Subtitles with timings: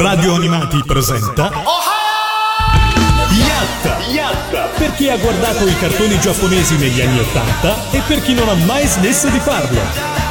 [0.00, 1.50] Radio Animati presenta
[3.32, 3.98] Yatta!
[4.06, 4.68] Yatta!
[4.78, 8.54] Per chi ha guardato i cartoni giapponesi negli anni Ottanta e per chi non ha
[8.54, 9.78] mai smesso di farlo.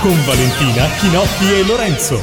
[0.02, 2.20] Con Valentina, Chinotti e Lorenzo.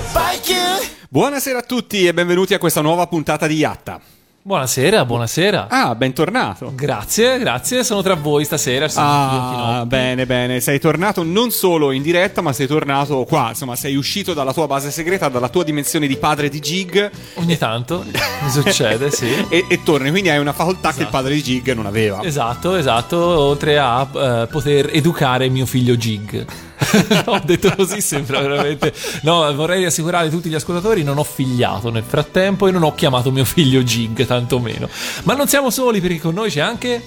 [1.08, 4.00] Buonasera a tutti e benvenuti a questa nuova puntata di Yatta.
[4.46, 5.66] Buonasera, buonasera.
[5.68, 6.70] Ah, bentornato.
[6.72, 8.86] Grazie, grazie, sono tra voi stasera.
[8.94, 10.60] Ah, bene, bene.
[10.60, 13.48] Sei tornato non solo in diretta, ma sei tornato qua.
[13.48, 17.58] Insomma, sei uscito dalla tua base segreta, dalla tua dimensione di padre di Gig Ogni
[17.58, 19.26] tanto mi succede, sì.
[19.50, 20.10] e, e torni.
[20.10, 21.16] Quindi hai una facoltà che il Esatto.
[21.16, 22.22] padre di Gig non aveva.
[22.22, 26.46] Esatto, esatto, oltre a eh, poter educare mio figlio Gig.
[27.26, 28.92] Ho detto così, sembra veramente.
[29.22, 33.30] No, vorrei rassicurare tutti gli ascoltatori: non ho figliato nel frattempo e non ho chiamato
[33.30, 34.88] mio figlio Gig, tantomeno.
[35.24, 37.02] Ma non siamo soli perché con noi c'è anche.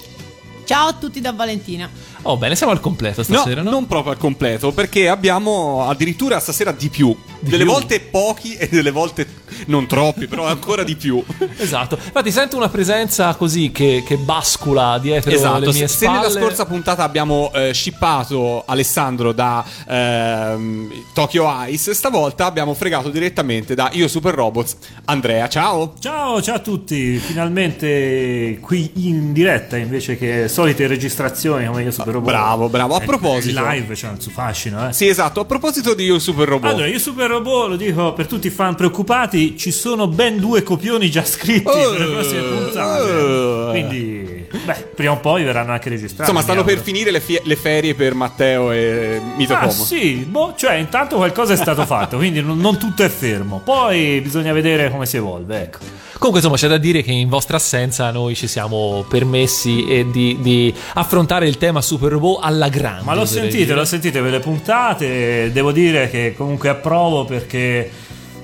[0.64, 1.90] Ciao a tutti da Valentina.
[2.22, 3.70] Oh, bene, siamo al completo No, stasera, no?
[3.70, 7.16] non proprio al completo, perché abbiamo addirittura stasera di più.
[7.40, 7.72] delle più?
[7.72, 9.26] volte pochi e delle volte
[9.66, 11.22] non troppi, però ancora di più.
[11.60, 16.04] Esatto, infatti sento una presenza così che, che bascula dietro Esatto, le mie se, se
[16.06, 16.18] spalle.
[16.18, 23.74] nella scorsa puntata abbiamo eh, shippato Alessandro da ehm, Tokyo Ice, stavolta abbiamo fregato direttamente
[23.74, 25.48] da Io Super Robots Andrea.
[25.48, 25.94] Ciao!
[25.98, 32.09] Ciao, ciao a tutti, finalmente qui in diretta invece che solite registrazioni come io Super
[32.12, 32.28] Robot.
[32.30, 32.94] Bravo, bravo.
[32.96, 34.92] A Eh, proposito- il live c'è il suo fascino, eh.
[34.92, 36.70] Sì, esatto, a proposito di Io Super Robot.
[36.72, 40.62] Allora, io Super Robot lo dico per tutti i fan preoccupati, ci sono ben due
[40.62, 43.10] copioni già scritti Oh, per le prossime puntate.
[43.12, 43.70] oh.
[43.70, 46.22] Quindi, beh, prima o poi verranno anche registrati.
[46.30, 49.72] Insomma, stanno per finire le, fie- le ferie per Matteo e Mito Ah Como.
[49.72, 53.60] sì, boh, cioè intanto qualcosa è stato fatto, quindi non, non tutto è fermo.
[53.64, 55.78] Poi bisogna vedere come si evolve, ecco.
[56.20, 60.74] Comunque, insomma, c'è da dire che in vostra assenza noi ci siamo permessi di, di
[60.92, 63.04] affrontare il tema Super Robot alla grande.
[63.04, 67.90] Ma lo sentite, lo sentite per le puntate, devo dire che comunque approvo perché,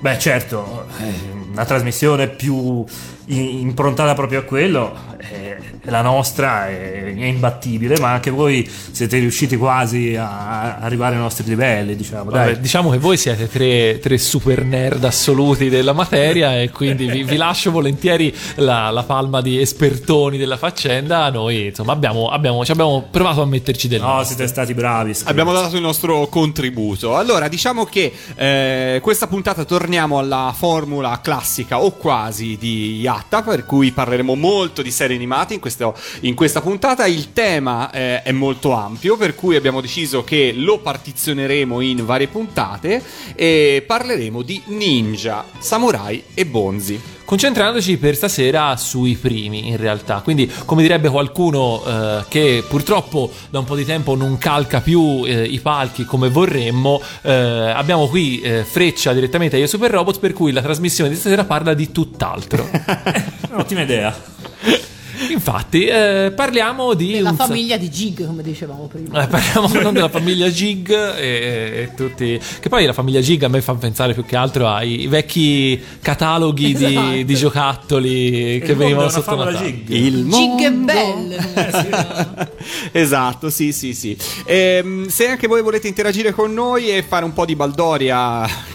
[0.01, 1.13] beh certo, eh,
[1.53, 2.83] una trasmissione più
[3.27, 4.97] improntata proprio a quello,
[5.31, 11.21] eh, la nostra è, è imbattibile, ma anche voi siete riusciti quasi a arrivare ai
[11.21, 12.31] nostri livelli, diciamo.
[12.31, 12.61] Vabbè, Dai.
[12.61, 17.37] diciamo che voi siete tre, tre super nerd assoluti della materia e quindi vi, vi
[17.37, 21.31] lascio volentieri la, la palma di espertoni della faccenda.
[21.31, 24.37] Noi, insomma, abbiamo, abbiamo- ci abbiamo provato a metterci del No, nostro.
[24.37, 25.13] siete stati bravi.
[25.15, 25.31] scherzo.
[25.31, 27.17] Abbiamo dato il nostro contributo.
[27.17, 33.65] Allora, diciamo che eh, questa puntata torniamo alla formula classica o quasi di Yatta, per
[33.65, 37.07] cui parleremo molto di serie animate in, questo- in questa puntata.
[37.07, 42.29] Il tema eh, è molto ampio, per cui abbiamo deciso che lo partizioneremo in varie
[42.29, 43.03] puntate
[43.35, 47.15] e parleremo di ninja, samurai e bonzi.
[47.27, 50.21] Concentrandoci per stasera sui primi, in realtà.
[50.21, 55.25] Quindi, come direbbe qualcuno eh, che purtroppo da un po' di tempo non calca più
[55.27, 60.33] eh, i palchi come vorremmo, eh, abbiamo qui eh, freccia direttamente ai Super Robot, per
[60.33, 62.65] cui la trasmissione di stasera parla di tutt'altro.
[63.55, 64.15] Ottima idea.
[65.31, 69.23] Infatti, eh, parliamo di La un famiglia di Gig, come dicevamo prima.
[69.25, 72.39] Eh, parliamo non della famiglia Gig e, e tutti.
[72.61, 76.75] Che poi la famiglia Gig a me fa pensare più che altro ai vecchi cataloghi
[76.75, 77.23] di, Esatto.
[77.23, 79.59] di giocattoli che Il mondo venivano è sotto Natale.
[79.59, 79.89] Gig.
[79.91, 82.49] Il Gig e mondo- Bell.
[82.93, 84.17] esatto, sì, sì, sì.
[84.45, 88.75] Ehm, se anche voi volete interagire con noi e fare un po' di baldoria.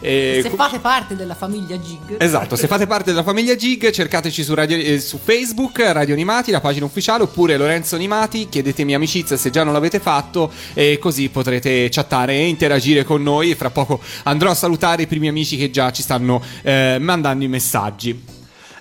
[0.00, 2.16] Eh, Se fate parte della famiglia Gig.
[2.18, 6.50] Esatto, se fate parte della famiglia Gig, cercateci su, radio- eh, su Facebook, Radio Animati,
[6.50, 11.28] la pagina ufficiale, oppure Lorenzo Animati, chiedetemi amicizia se già non l'avete fatto, e così
[11.28, 13.50] potrete chattare e interagire con noi.
[13.50, 17.44] E fra poco andrò a salutare i primi amici che già ci stanno eh, mandando
[17.44, 18.33] i messaggi.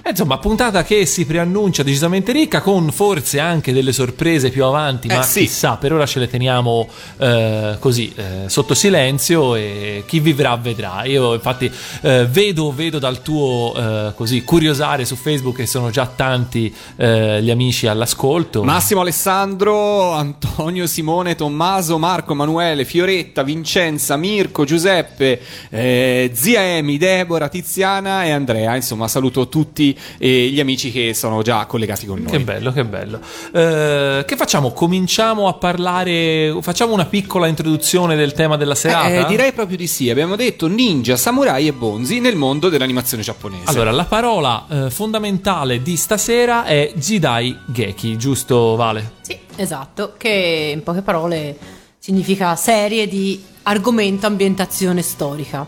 [0.06, 5.08] Eh, Insomma, puntata che si preannuncia decisamente ricca, con forse anche delle sorprese più avanti,
[5.08, 5.40] Eh, ma sì.
[5.40, 11.06] chissà, per ora ce le teniamo eh, così eh, sotto silenzio e chi vivrà vedrà.
[11.06, 11.72] Io infatti
[12.02, 17.50] eh, vedo, vedo dal tuo eh, così curiosare su Facebook che sono già tanti gli
[17.50, 18.64] amici all'ascolto.
[18.64, 25.40] Massimo Alessandro, Antonio, Simone, Tommaso, Marco, Emanuele, Fioretta, Vincenza, Mirko, Giuseppe,
[25.70, 28.76] zia Emi, Deborah, Tiziana e Andrea.
[28.76, 32.32] Insomma, saluto tutti eh, gli amici che sono già collegati con noi.
[32.32, 33.20] Che bello, che bello.
[33.54, 34.72] Eh, che facciamo?
[34.72, 36.56] Cominciamo a parlare.
[36.62, 39.08] Facciamo una piccola introduzione del tema della serata?
[39.08, 40.10] Eh, direi proprio di sì.
[40.10, 43.64] Abbiamo detto ninja, samurai e bonzi nel mondo dell'animazione giapponese.
[43.66, 49.14] Allora, la parola eh, fondamentale di stasera è Jidai Geki, giusto Vale?
[49.22, 51.58] Sì, esatto, che in poche parole
[51.98, 55.68] significa serie di argomento ambientazione storica.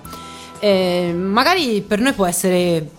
[0.60, 2.90] Eh, magari per noi può essere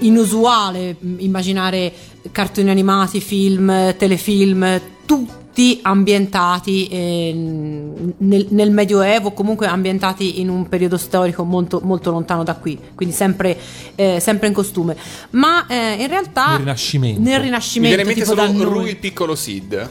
[0.00, 1.92] inusuale mm, immaginare
[2.32, 10.68] cartoni animati, film, telefilm, tu- tutti ambientati eh, nel, nel Medioevo, comunque ambientati in un
[10.68, 13.56] periodo storico molto, molto lontano da qui, quindi sempre,
[13.94, 14.96] eh, sempre in costume.
[15.30, 17.20] Ma eh, in realtà Nel Rinascimento.
[17.20, 18.80] nel Mi Rinascimento viene in mente tipo da solo.
[18.80, 19.88] Ru il piccolo Sid.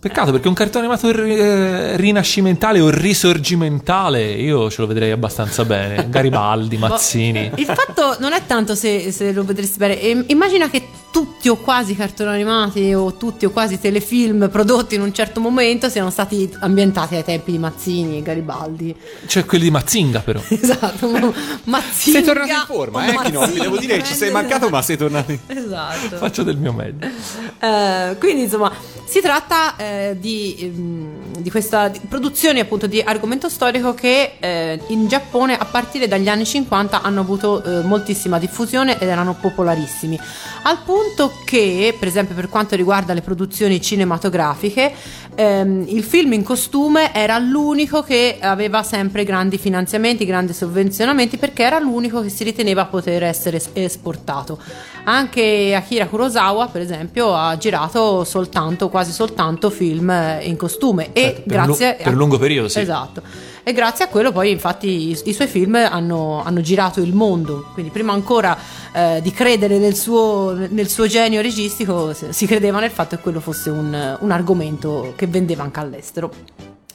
[0.00, 6.08] Peccato perché un cartone animato eh, rinascimentale o risorgimentale io ce lo vedrei abbastanza bene.
[6.08, 7.50] Garibaldi, Mazzini.
[7.56, 11.94] Il fatto non è tanto se, se lo vedresti bene, immagina che tutti o quasi
[11.94, 17.14] cartoni animati o tutti o quasi telefilm prodotti in un certo momento siano stati ambientati
[17.14, 18.94] ai tempi di Mazzini e Garibaldi.
[19.26, 20.40] C'è quelli di Mazzinga però.
[20.48, 21.32] Esatto, ma-
[21.64, 22.16] Mazzini.
[22.16, 23.58] Sei tornato in forma, eh, Chinoppi.
[23.58, 26.16] Devo dire che ci sei mancato, ma sei tornato in Esatto.
[26.16, 27.06] Faccio del mio meglio.
[27.60, 28.70] Eh, quindi insomma
[29.04, 35.08] si tratta eh, di, ehm, di questa produzione appunto di argomento storico che eh, in
[35.08, 40.20] Giappone a partire dagli anni 50 hanno avuto eh, moltissima diffusione ed erano popolarissimi
[40.62, 40.97] al punto
[41.44, 44.92] che per esempio per quanto riguarda le produzioni cinematografiche
[45.34, 51.62] ehm, il film in costume era l'unico che aveva sempre grandi finanziamenti grandi sovvenzionamenti perché
[51.62, 54.58] era l'unico che si riteneva poter essere es- esportato
[55.04, 61.10] anche Akira Kurosawa, per esempio, ha girato soltanto, quasi soltanto film eh, in costume.
[61.14, 62.80] E Certo, per grazie lu- per un lungo periodo, sì.
[62.80, 63.22] Esatto.
[63.68, 67.68] E grazie a quello poi, infatti, i, i suoi film hanno, hanno girato il mondo.
[67.74, 68.56] Quindi, prima ancora
[68.94, 73.40] eh, di credere nel suo, nel suo genio registico, si credeva nel fatto che quello
[73.40, 76.32] fosse un, un argomento che vendeva anche all'estero.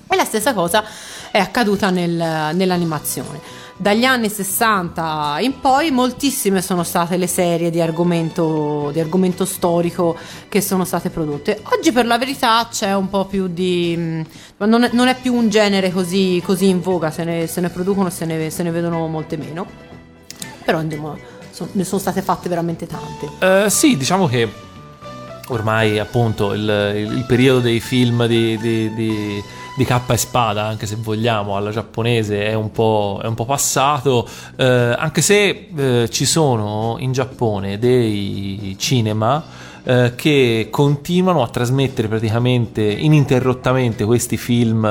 [0.09, 0.83] E la stessa cosa
[1.29, 3.39] è accaduta nel- nell'animazione.
[3.75, 10.15] Dagli anni 60 in poi moltissime sono state le serie di argomento, di argomento storico
[10.47, 11.59] che sono state prodotte.
[11.75, 13.95] Oggi per la verità c'è un po' più di...
[13.97, 17.61] mh, non è, non è più un genere così, così in voga, se ne, se
[17.61, 19.65] ne producono, se ne, se ne vedono molte meno.
[20.63, 21.17] Però insomma,
[21.49, 23.65] so- ne sono state fatte veramente tante.
[23.65, 24.47] Eh, sì, diciamo che
[25.47, 26.61] ormai appunto il,
[26.95, 29.43] il- il periodo dei film di, di, di,
[29.75, 33.45] di cappa e spada, anche se vogliamo, alla giapponese è un po', è un po'
[33.45, 39.43] passato, eh, anche se eh, ci sono in Giappone dei cinema
[39.83, 44.85] eh, che continuano a trasmettere praticamente ininterrottamente questi film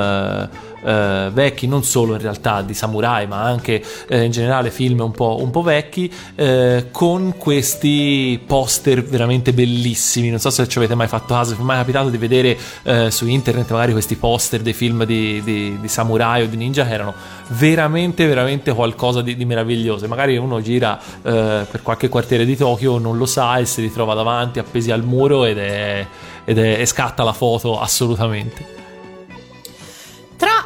[0.83, 5.11] eh, vecchi, non solo in realtà di samurai, ma anche eh, in generale film un
[5.11, 10.29] po', un po' vecchi, eh, con questi poster veramente bellissimi.
[10.29, 12.57] Non so se ci avete mai fatto caso, se vi è mai capitato di vedere
[12.83, 16.85] eh, su internet magari questi poster dei film di, di- di samurai o di ninja
[16.85, 17.13] che erano
[17.49, 20.07] veramente, veramente qualcosa di, di meraviglioso.
[20.07, 24.13] Magari uno gira eh, per qualche quartiere di Tokyo, non lo sa e si ritrova
[24.13, 26.05] davanti appesi al muro ed è-
[26.45, 28.82] ed è- e scatta la foto assolutamente.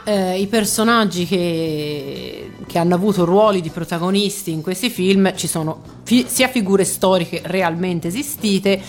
[0.10, 5.82] Eh, i personaggi che, che hanno avuto ruoli di protagonisti in questi film ci sono
[6.04, 8.82] fi- sia figure storiche realmente esistite,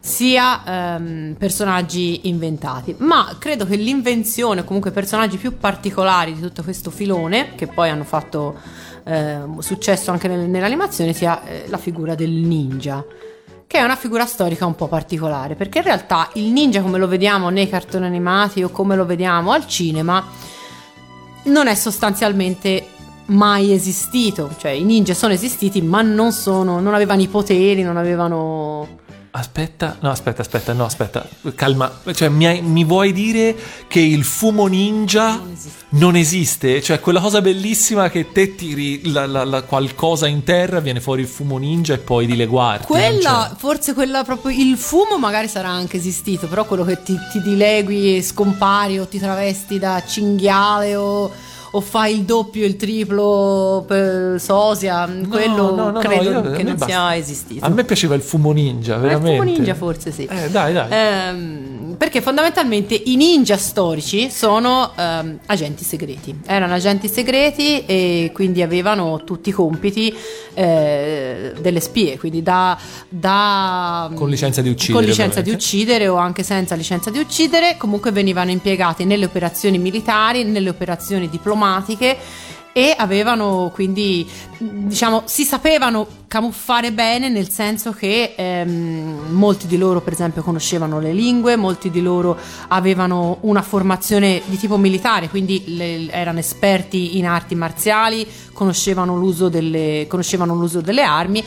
[0.00, 2.94] sia ehm, personaggi inventati.
[3.00, 7.90] Ma credo che l'invenzione, o comunque personaggi più particolari di tutto questo filone, che poi
[7.90, 8.58] hanno fatto
[9.04, 13.04] ehm, successo anche nel- nell'animazione, sia eh, la figura del ninja
[13.66, 17.08] che è una figura storica un po' particolare, perché in realtà il ninja come lo
[17.08, 20.22] vediamo nei cartoni animati o come lo vediamo al cinema
[21.44, 22.86] non è sostanzialmente
[23.26, 27.96] mai esistito, cioè i ninja sono esistiti ma non sono non avevano i poteri, non
[27.96, 29.00] avevano
[29.34, 31.90] Aspetta, no, aspetta, aspetta, no, aspetta, calma.
[32.12, 33.56] Cioè, mi, hai- mi vuoi dire
[33.88, 35.84] che il fumo ninja Non esiste.
[35.88, 36.82] non esiste?
[36.82, 41.22] Cioè, quella cosa bellissima che te tiri la- la- la- qualcosa in terra, viene fuori
[41.22, 42.84] il fumo ninja e poi dileguarti.
[42.86, 43.56] Quella, c'è.
[43.58, 48.18] forse quella proprio il fumo magari sarà anche esistito, però quello che ti, ti dilegui
[48.18, 51.30] e scompari o ti travesti da cinghiale o,
[51.74, 56.72] o fai il doppio, il triplo per sosia, quello no, no, credo io- che non
[56.76, 56.86] basta.
[56.86, 57.64] sia esistito.
[57.64, 59.38] A me piaceva il fumo ninja, Ma il veramente.
[59.38, 60.24] fumo ninja forse sì.
[60.26, 60.86] Eh, dai, dai.
[60.90, 66.40] Ehm, perché fondamentalmente i ninja storici sono ehm, agenti segreti.
[66.44, 70.14] Erano agenti segreti e quindi avevano tutti i compiti
[70.54, 72.76] eh, delle spie, quindi da,
[73.08, 75.64] da- Con licenza di uccidere, Con licenza di ovviamente.
[75.64, 81.28] uccidere o anche senza licenza di uccidere, comunque venivano impiegati nelle operazioni militari, nelle operazioni
[81.30, 81.60] diplomatiche
[82.72, 84.26] e avevano quindi
[84.56, 90.98] diciamo si sapevano camuffare bene nel senso che ehm, molti di loro per esempio conoscevano
[90.98, 92.36] le lingue molti di loro
[92.68, 99.50] avevano una formazione di tipo militare quindi le- erano esperti in arti marziali conoscevano l'uso
[99.50, 101.44] delle, conoscevano l'uso delle armi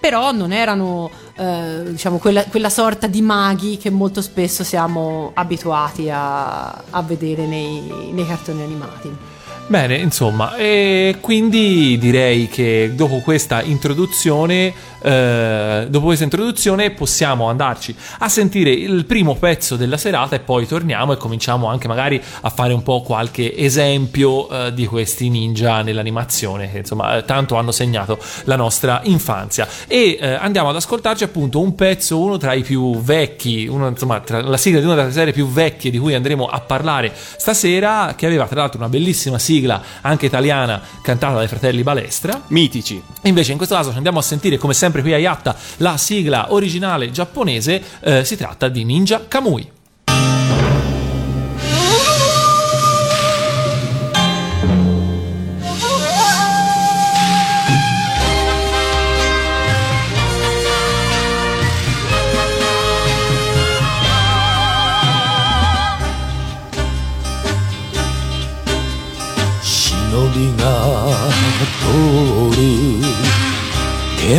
[0.00, 6.08] però non erano eh, diciamo quella, quella sorta di maghi che molto spesso siamo abituati
[6.10, 9.31] a, a vedere nei, nei cartoni animati
[9.68, 17.94] Bene, insomma, e quindi direi che dopo questa introduzione, eh, dopo questa introduzione possiamo andarci
[18.18, 22.50] a sentire il primo pezzo della serata e poi torniamo e cominciamo anche magari a
[22.50, 27.72] fare un po' qualche esempio eh, di questi ninja nell'animazione che insomma eh, tanto hanno
[27.72, 29.66] segnato la nostra infanzia.
[29.86, 34.20] E eh, andiamo ad ascoltarci appunto un pezzo, uno tra i più vecchi, uno, insomma
[34.20, 38.14] tra la sigla di una delle serie più vecchie di cui andremo a parlare stasera,
[38.16, 39.50] che aveva tra l'altro una bellissima sigla
[40.00, 42.40] anche italiana cantata dai fratelli Balestra.
[42.48, 43.02] Mitici.
[43.22, 46.52] Invece in questo caso ci andiamo a sentire come sempre qui a Yatta la sigla
[46.52, 49.80] originale giapponese, eh, si tratta di Ninja Kamui.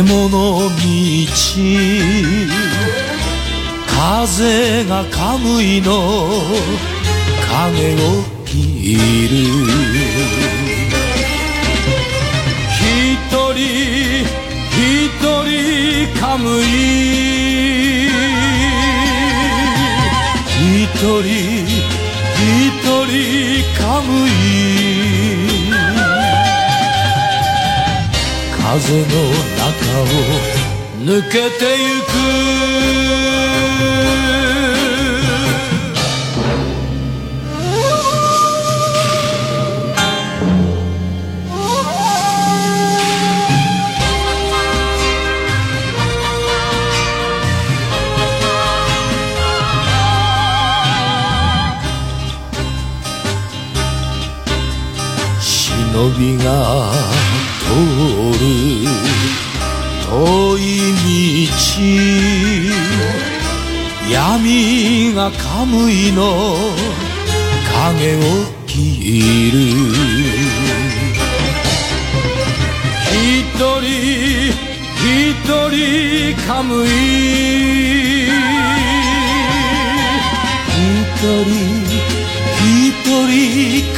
[0.06, 0.68] 獣道
[3.86, 5.92] 風がカムイの
[7.48, 7.96] 影を
[8.44, 9.34] 切る
[12.70, 12.84] 一
[13.54, 13.56] 人
[14.70, 14.84] 一
[15.18, 16.64] 人カムイ
[20.84, 21.24] 一人
[22.36, 23.14] 一人
[23.78, 24.30] カムイ
[28.52, 29.53] 風の中
[30.00, 30.04] を
[31.04, 32.04] 抜けてゆく。
[55.40, 56.44] 忍びが
[57.60, 57.66] 通
[58.38, 59.13] る。
[60.14, 60.62] 遠い
[60.94, 61.74] 道
[64.12, 66.54] 闇がカムイの
[67.88, 68.20] 影を
[68.64, 69.58] 切る。
[73.10, 73.82] 一人
[75.02, 75.02] 一
[75.72, 75.76] 人
[76.46, 76.88] カムイ
[80.70, 81.50] 一人
[82.62, 83.93] 一人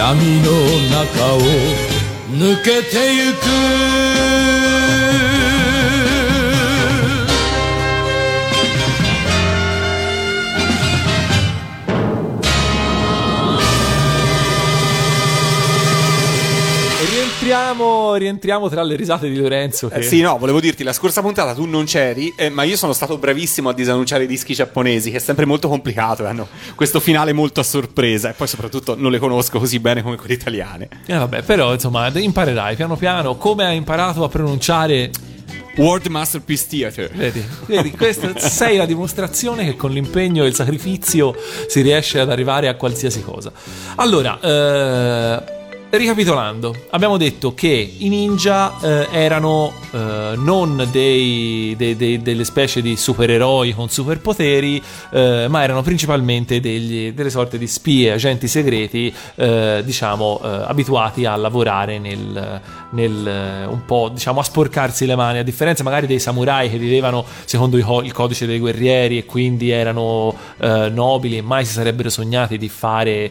[0.00, 0.50] 闇の
[0.88, 1.40] 中を
[2.30, 4.89] 抜けてゆく。
[17.80, 19.88] Rientriamo, rientriamo tra le risate di Lorenzo.
[19.88, 19.96] Che...
[19.96, 22.92] Eh, sì, no, volevo dirti, la scorsa puntata tu non c'eri, eh, ma io sono
[22.92, 27.32] stato bravissimo a disannunciare i dischi giapponesi, che è sempre molto complicato, hanno questo finale
[27.32, 30.88] molto a sorpresa, e poi soprattutto non le conosco così bene come quelle italiane.
[31.06, 35.10] Eh, vabbè, però insomma imparerai piano piano come hai imparato a pronunciare
[35.76, 37.10] World Masterpiece Theater.
[37.14, 41.34] Vedi, vedi, questa sei la dimostrazione che con l'impegno e il sacrificio
[41.66, 43.50] si riesce ad arrivare a qualsiasi cosa.
[43.96, 45.58] Allora, eh,
[45.90, 52.80] ricapitolando, abbiamo detto che i ninja eh, erano eh, non dei, dei- dei- delle specie
[52.80, 54.80] di supereroi con superpoteri,
[55.10, 61.24] eh, ma erano principalmente degli- delle sorte di spie, agenti segreti, eh, diciamo, eh, abituati
[61.24, 66.06] a lavorare nel, nel, eh, un po', diciamo, a sporcarsi le mani, a differenza magari
[66.06, 71.64] dei samurai che vivevano secondo il codice dei guerrieri e quindi erano nobili e mai
[71.64, 73.30] si sarebbero sognati di fare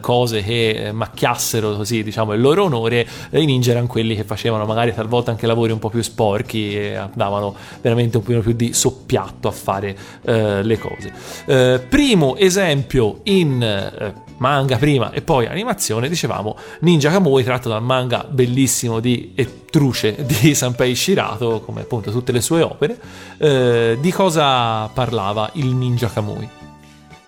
[0.00, 4.64] cose che macchiassero così, diciamo, il loro onore, eh, i ninja erano quelli che facevano
[4.64, 8.72] magari talvolta anche lavori un po' più sporchi e davano veramente un po' più di
[8.72, 11.12] soppiatto a fare eh, le cose.
[11.46, 17.82] Eh, primo esempio in eh, manga prima e poi animazione, dicevamo Ninja Kamui tratto dal
[17.82, 22.98] manga bellissimo di e truce di Sanpei Shirato, come appunto tutte le sue opere.
[23.38, 26.61] Eh, di cosa parlava il Ninja Kamui?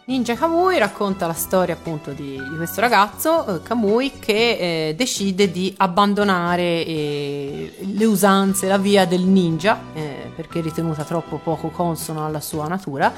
[0.06, 5.50] Ninja Kamui racconta la storia appunto di, di questo ragazzo, eh, Kamui, che eh, decide
[5.50, 11.70] di abbandonare eh, le usanze, la via del ninja, eh, perché è ritenuta troppo poco
[11.70, 13.10] consona alla sua natura.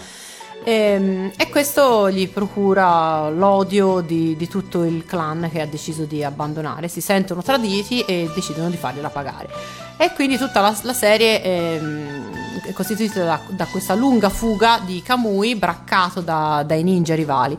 [0.64, 6.24] Ehm, E, questo gli procura l'odio di, di tutto il clan che ha deciso di
[6.24, 6.88] abbandonare.
[6.88, 9.48] Si sentono traditi e decidono di fargliela pagare.
[9.96, 15.02] E quindi tutta la, la serie ehm, è costituita da, da questa lunga fuga di
[15.02, 17.56] Kamui braccato da- dai ninja rivali.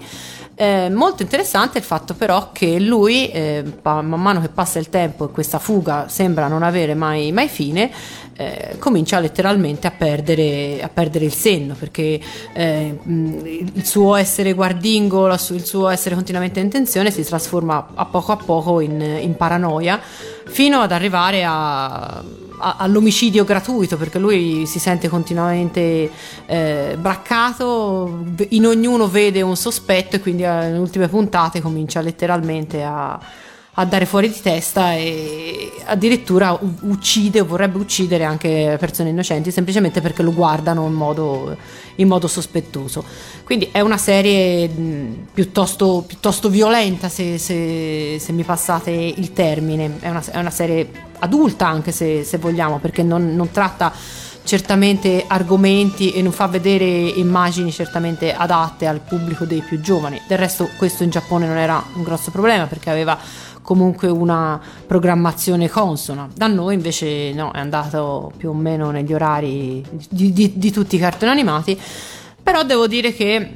[0.60, 5.26] Eh, molto interessante il fatto però che lui, eh, man mano che passa il tempo
[5.26, 7.92] e questa fuga sembra non avere mai, mai fine,
[8.36, 12.20] eh, comincia letteralmente a perdere, a perdere il senno perché
[12.54, 18.32] eh, il suo essere guardingo, il suo essere continuamente in tensione si trasforma a poco
[18.32, 20.00] a poco in, in paranoia
[20.48, 22.24] fino ad arrivare a-
[22.60, 26.10] all'omicidio gratuito perché lui si sente continuamente
[26.46, 32.84] eh, braccato, in ognuno vede un sospetto e quindi eh, nelle ultime puntate comincia letteralmente
[32.84, 33.20] a,
[33.86, 40.24] dare fuori di testa e addirittura uccide o vorrebbe uccidere anche persone innocenti semplicemente perché
[40.24, 41.56] lo guardano in modo,
[41.96, 43.04] in modo sospettoso.
[43.44, 44.68] Quindi è una serie
[45.32, 50.90] piuttosto, piuttosto violenta se, se- se mi passate il termine, è una, è una serie
[51.20, 53.94] adulta anche se, se vogliamo perché non, non tratta
[54.48, 60.22] certamente argomenti e non fa vedere immagini certamente adatte al pubblico dei più giovani.
[60.26, 63.20] Del resto questo in Giappone non era un grosso problema perché aveva
[63.68, 66.30] comunque una programmazione consona.
[66.34, 70.96] Da noi invece no, è andato più o meno negli orari di, di- di tutti
[70.96, 71.78] i cartoni animati,
[72.42, 73.50] però devo dire che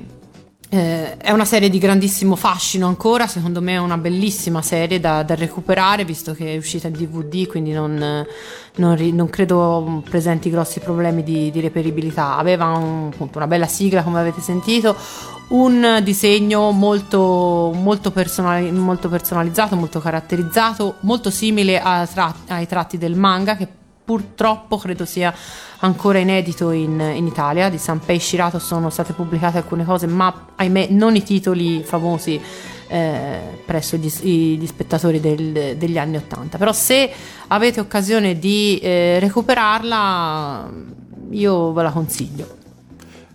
[0.74, 5.22] eh, è una serie di grandissimo fascino ancora, secondo me è una bellissima serie da,
[5.22, 8.26] da recuperare visto che è uscita in DVD, quindi non,
[8.76, 12.38] non ri- non credo presenti grossi problemi di, di reperibilità.
[12.38, 14.96] Aveva un- appunto, una bella sigla come avete sentito,
[15.50, 21.82] un disegno molto, molto, personali- molto personalizzato, molto caratterizzato, molto simile
[22.14, 23.68] tra- ai tratti del manga che
[24.12, 25.34] purtroppo credo sia
[25.80, 27.70] ancora inedito in, in Italia.
[27.70, 32.38] Di Sanpei Shirato sono state pubblicate alcune cose, ma ahimè non i titoli famosi
[32.90, 36.58] eh, presso gli, gli spettatori del- degli anni Ottanta.
[36.58, 37.10] Però se
[37.48, 40.70] avete occasione di eh, recuperarla,
[41.30, 42.60] io ve la consiglio.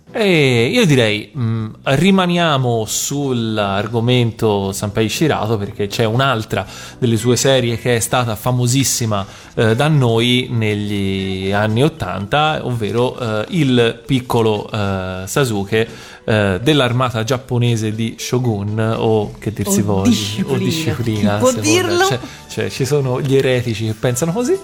[0.09, 6.65] E io direi mh, rimaniamo sull'argomento Sanpei Shirato perché c'è un'altra
[6.97, 13.45] delle sue serie che è stata famosissima eh, da noi negli anni 80, ovvero eh,
[13.49, 15.87] il piccolo eh, Sasuke
[16.23, 20.09] eh, dell'armata giapponese di Shogun o che dir si O voglia
[20.45, 22.05] o disciplina può dirlo?
[22.05, 24.57] Cioè, cioè, ci sono gli eretici che pensano così.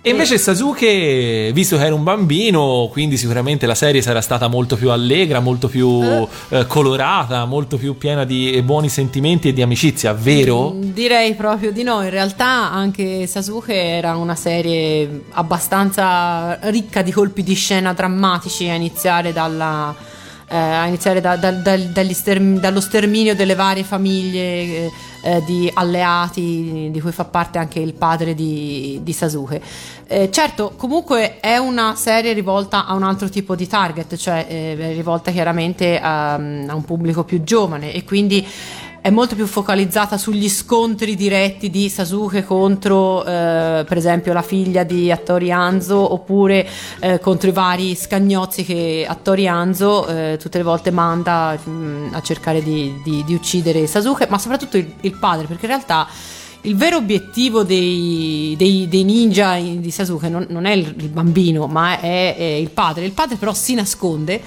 [0.00, 4.76] E invece Sasuke, visto che era un bambino, quindi sicuramente la serie sarà stata molto
[4.76, 6.00] più allegra, molto più
[6.50, 10.70] eh, colorata, molto più piena di buoni sentimenti e di amicizia, vero?
[10.70, 17.10] Mm, Direi proprio di no, in realtà anche Sasuke era una serie abbastanza ricca di
[17.10, 19.94] colpi di scena drammatici a iniziare dalla...
[20.48, 21.60] eh, a iniziare da- dal-
[21.92, 24.90] dagli sterm- dallo sterminio delle varie famiglie
[25.22, 29.60] eh, di alleati di cui fa parte anche il padre di, di Sasuke.
[30.06, 34.92] Eh, certo, comunque è una serie rivolta a un altro tipo di target, cioè eh,
[34.92, 38.46] rivolta chiaramente a, a un pubblico più giovane e quindi
[39.00, 44.82] è molto più focalizzata sugli scontri diretti di Sasuke contro eh, per esempio la figlia
[44.82, 46.66] di Hattori Hanzo oppure
[47.00, 52.20] eh, contro i vari scagnozzi che Hattori Hanzo eh, tutte le volte manda mh, a
[52.22, 56.06] cercare di, di- di uccidere Sasuke ma soprattutto il, il padre perché in realtà
[56.62, 61.66] il vero obiettivo dei, dei- dei ninja in- di Sasuke non, non è il bambino,
[61.68, 63.04] ma è, è il padre.
[63.04, 64.42] Il padre però si nasconde.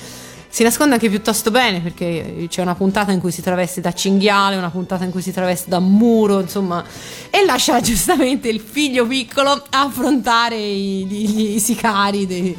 [0.54, 4.58] Si nasconde anche piuttosto bene perché c'è una puntata in cui si traveste da cinghiale,
[4.58, 6.84] una puntata in cui si traveste da muro, insomma,
[7.30, 12.56] e lascia giustamente il figlio piccolo affrontare i, gli- i sicari de-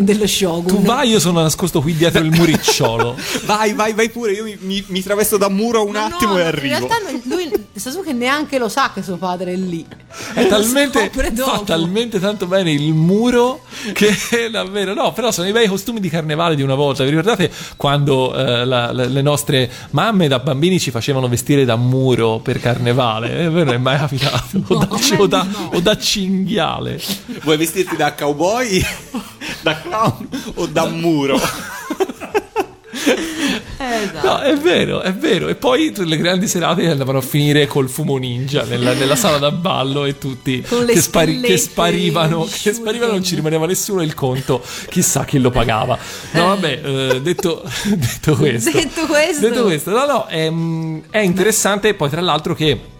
[0.00, 0.64] dello shogun.
[0.74, 3.14] Tu vai, io sono nascosto qui dietro il muricciolo.
[3.44, 4.32] Vai, vai, vai pure.
[4.32, 6.74] Io mi, mi, mi travesto da muro un Ma attimo no, e no, arrivo.
[6.74, 9.84] In realtà lui, Sasuke neanche lo sa che suo padre è lì.
[10.32, 14.14] È talmente, fa talmente tanto bene il muro che
[14.50, 17.04] davvero no, però sono i bei costumi di carnevale di una volta.
[17.04, 17.33] Vi ricordate
[17.76, 22.60] quando eh, la- la- le nostre mamme da bambini ci facevano vestire da muro per
[22.60, 23.30] carnevale?
[23.46, 24.62] È vero, non è mai capitato.
[24.68, 25.70] o, da, No, o da- no.
[25.74, 27.00] o da cinghiale.
[27.42, 28.82] Vuoi vestirti da cowboy,
[29.62, 31.38] da clown o da muro?
[33.76, 34.26] Eh, esatto.
[34.26, 35.48] No, è vero, è vero.
[35.48, 39.50] E poi le grandi serate andavano a finire col fumo ninja nella, nella sala da
[39.50, 44.62] ballo e tutti che, spari- che sparivano, che sparivano, non ci rimaneva nessuno il conto,
[44.88, 45.98] chissà chi lo pagava.
[46.32, 47.62] No, vabbè, eh, detto,
[47.94, 48.70] detto questo.
[48.70, 49.48] Detto questo.
[49.48, 50.50] Detto questo, no, no, è,
[51.10, 52.92] è interessante poi tra l'altro che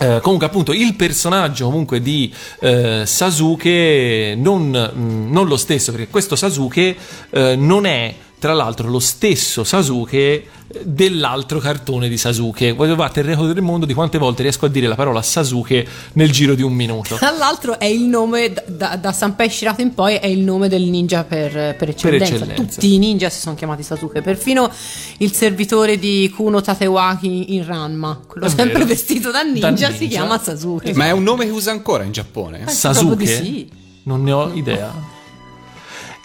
[0.00, 6.06] eh, comunque appunto il personaggio comunque di eh, Sasuke non, mh, non lo stesso perché
[6.06, 6.96] questo Sasuke
[7.30, 10.46] eh, non è tra l'altro lo stesso Sasuke
[10.84, 12.72] dell'altro cartone di Sasuke.
[12.72, 15.86] Voglio battere il record del mondo di quante volte riesco a dire la parola Sasuke
[16.12, 17.16] nel giro di un minuto.
[17.16, 20.82] Tra l'altro è il nome, da, da, Sanpei Shirato in poi, è il nome del
[20.82, 22.34] ninja per, per eccellenza.
[22.34, 22.62] eccellenza.
[22.74, 24.70] Tutti i ninja si sono chiamati Sasuke, perfino
[25.18, 28.86] il servitore di Kuno Tatewaki in Ranma, quello È sempre vero.
[28.86, 30.06] vestito da ninja, Da si ninja.
[30.06, 30.92] chiama Sasuke.
[30.94, 32.64] Ma è un nome che usa ancora in Giappone?
[32.66, 33.26] Eh, Sasuke?
[33.26, 33.68] sì.
[34.04, 35.16] Non ne ho idea.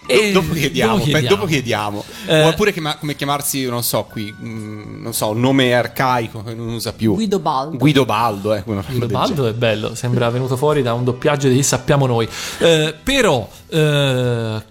[0.05, 1.35] E dopo chiediamo, dopo chiediamo.
[1.35, 2.03] dopo chiediamo.
[2.27, 6.53] Eh, Oppure chiama- come chiamarsi, non so, qui, mm, non so, un nome arcaico che
[6.53, 7.13] non usa più.
[7.13, 7.77] Guido Baldo.
[7.77, 12.05] Guido Baldo, roba Guido Baldo è bello, sembra venuto fuori da un doppiaggio di sappiamo
[12.05, 12.27] noi.
[12.59, 14.63] Eh, però, eh,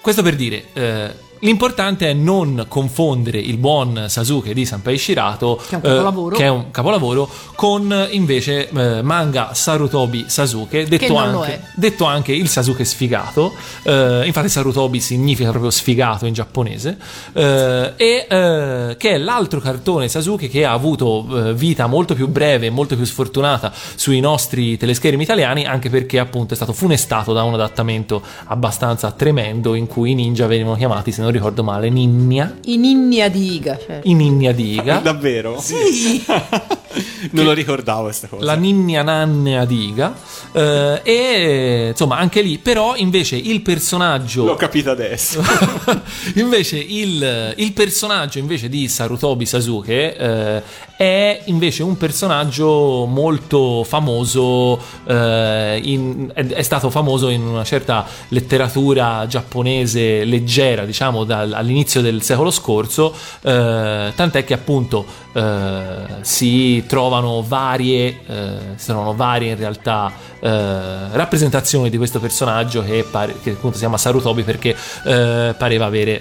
[0.00, 5.74] questo per dire, eh, l'importante è non confondere il buon Sasuke di Sanpei Shirato, Che
[5.74, 6.36] è un capolavoro.
[6.36, 12.32] eh, è un capolavoro, con eh, invece eh, manga Sarutobi Sasuke, detto anche, detto anche
[12.32, 13.52] il Sasuke sfigato.
[13.82, 16.96] Eh, infatti, Sarutobi significa proprio sfigato in giapponese.
[17.32, 22.66] eh, e eh, che è l'altro cartone Sasuke che ha avuto vita molto più breve
[22.66, 27.42] e molto più sfortunata sui nostri teleschermi italiani, anche perché appunto è stato funestato da
[27.42, 32.56] un adattamento abbastanza tremendo in cui i ninja venivano chiamati, se non ricordo male, ninja.
[32.64, 33.78] I ninja di Iga.
[33.78, 34.00] Cioè.
[34.04, 34.98] I ninja di Iga.
[35.02, 35.58] Davvero?
[35.60, 36.24] Sì.
[37.32, 38.44] non lo ricordavo questa cosa.
[38.44, 40.12] la ninja nannea di Iga
[40.52, 45.40] eh, e insomma anche lì però invece il personaggio L'ho capito adesso.
[46.36, 50.62] invece il, il personaggio invece di Sarutobi Sasuke eh,
[50.96, 58.04] è invece un personaggio molto famoso eh, in- è, è stato famoso in una certa
[58.28, 65.82] letteratura giapponese leggera diciamo dal- all'inizio del secolo scorso eh, tant'è che appunto eh,
[66.22, 73.04] si trovano varie eh, si trovano varie in realtà eh, rappresentazioni di questo personaggio che,
[73.08, 76.20] pare- che appunto si chiama Sarutobi perché eh, pareva avere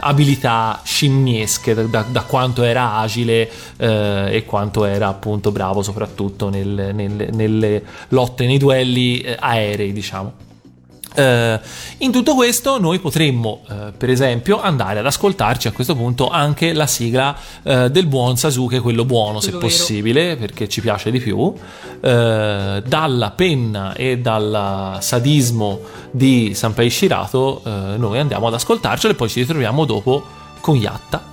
[0.00, 7.28] abilità scimmiesche da, da- quanto era agile e quanto era appunto bravo soprattutto nel- nel-
[7.32, 10.32] nelle lotte, nei duelli aerei diciamo.
[11.14, 11.60] Eh,
[11.98, 16.72] in tutto questo noi potremmo eh, per esempio andare ad ascoltarci a questo punto anche
[16.72, 19.76] la sigla eh, del buon Sasuke, quello buono se Quello vero.
[19.78, 21.52] possibile perché ci piace di più
[22.00, 29.16] Eh, dalla penna e dal sadismo di Sanpei Shirato eh, noi andiamo ad ascoltarcelo e
[29.16, 30.22] poi ci ritroviamo dopo
[30.60, 31.32] con Yatta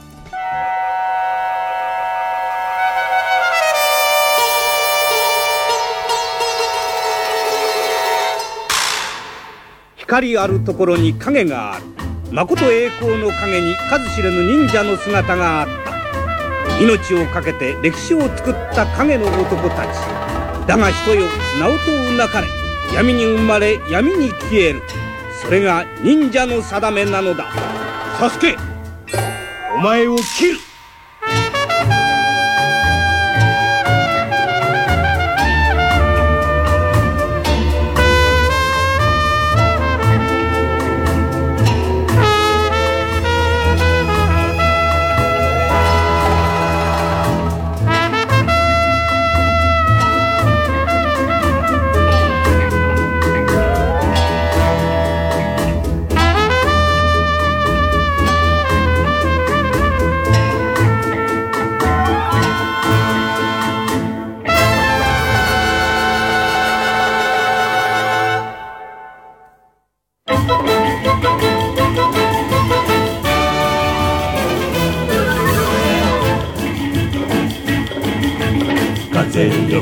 [10.12, 11.86] 光あるところに影がある。
[12.34, 16.80] 誠栄光の影に数知れぬ忍者の姿があった。
[16.84, 20.67] 命を懸けて歴史を作った影の男たち。
[20.67, 22.47] だが人よ名を問うなかれ。
[22.93, 24.82] 闇に生まれ闇に消える。
[25.41, 27.50] それが忍者の定めなのだ。
[28.19, 28.58] サスケ
[29.74, 30.71] お前を切る。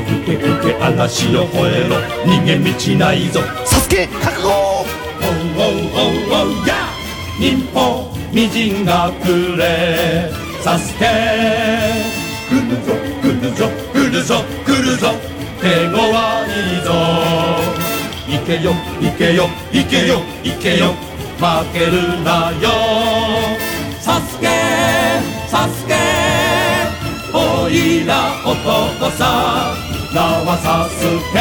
[0.00, 3.40] 風よ吹け吹け嵐よ吠えろ逃げ道ないぞ。
[3.64, 4.48] サスケ覚悟。
[4.48, 4.84] おう
[5.56, 6.74] おうおうおうや！
[7.38, 10.30] 日本みじんがくれ。
[10.62, 11.06] サスケ。
[12.48, 15.08] 来るぞ来るぞ来るぞ来るぞ。
[15.60, 15.98] 手強い
[16.84, 16.88] ぞ。
[18.28, 20.94] 行けよ行けよ行けよ行けよ。
[21.38, 22.68] 負けるなよ。
[24.00, 24.46] サスケ
[25.48, 25.94] サスケ。
[27.32, 29.74] おいら男さ
[30.12, 31.38] 名はサスケ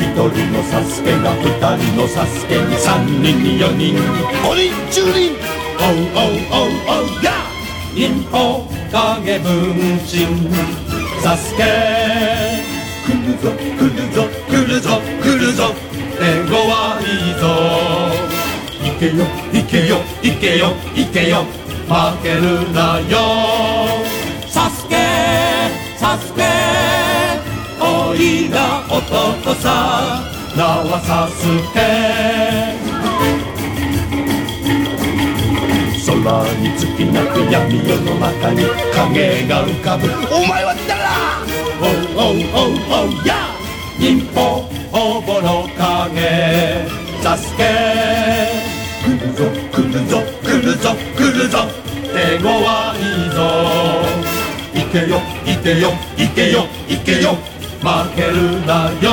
[0.00, 1.44] 一人のサスケが二
[1.76, 3.96] 人のサスケに三人に四人。
[4.42, 5.36] 五人十人。
[5.78, 7.22] おうおうおうおう。
[7.22, 7.32] や
[7.94, 9.76] 忍法影分
[10.08, 10.24] 身。
[11.22, 11.62] サスケ。
[13.04, 15.74] 来るぞ来るぞ来るぞ来るぞ。
[16.18, 16.64] 手強
[17.00, 17.44] いぞ。
[18.82, 21.44] 行けよ行けよ行けよ行けよ。
[21.88, 23.99] 負けるなよ。
[26.10, 26.26] おいら
[27.78, 29.64] おいら男さ
[30.56, 31.78] 縄さすけ
[36.22, 40.08] 空につきなく闇夜の中に影が浮かぶ。
[40.34, 41.06] お前は誰だ？
[41.80, 42.74] おうおうおう
[43.06, 43.30] おうや。
[43.96, 46.18] 忍法おぼろ影。
[47.22, 47.62] サスケ。
[49.04, 51.58] 来るぞ来るぞ来るぞ来るぞ。
[52.12, 53.99] 手わいぞ。
[54.90, 57.36] けよいけよいけよいけよ。
[57.80, 59.12] 負けるなよ。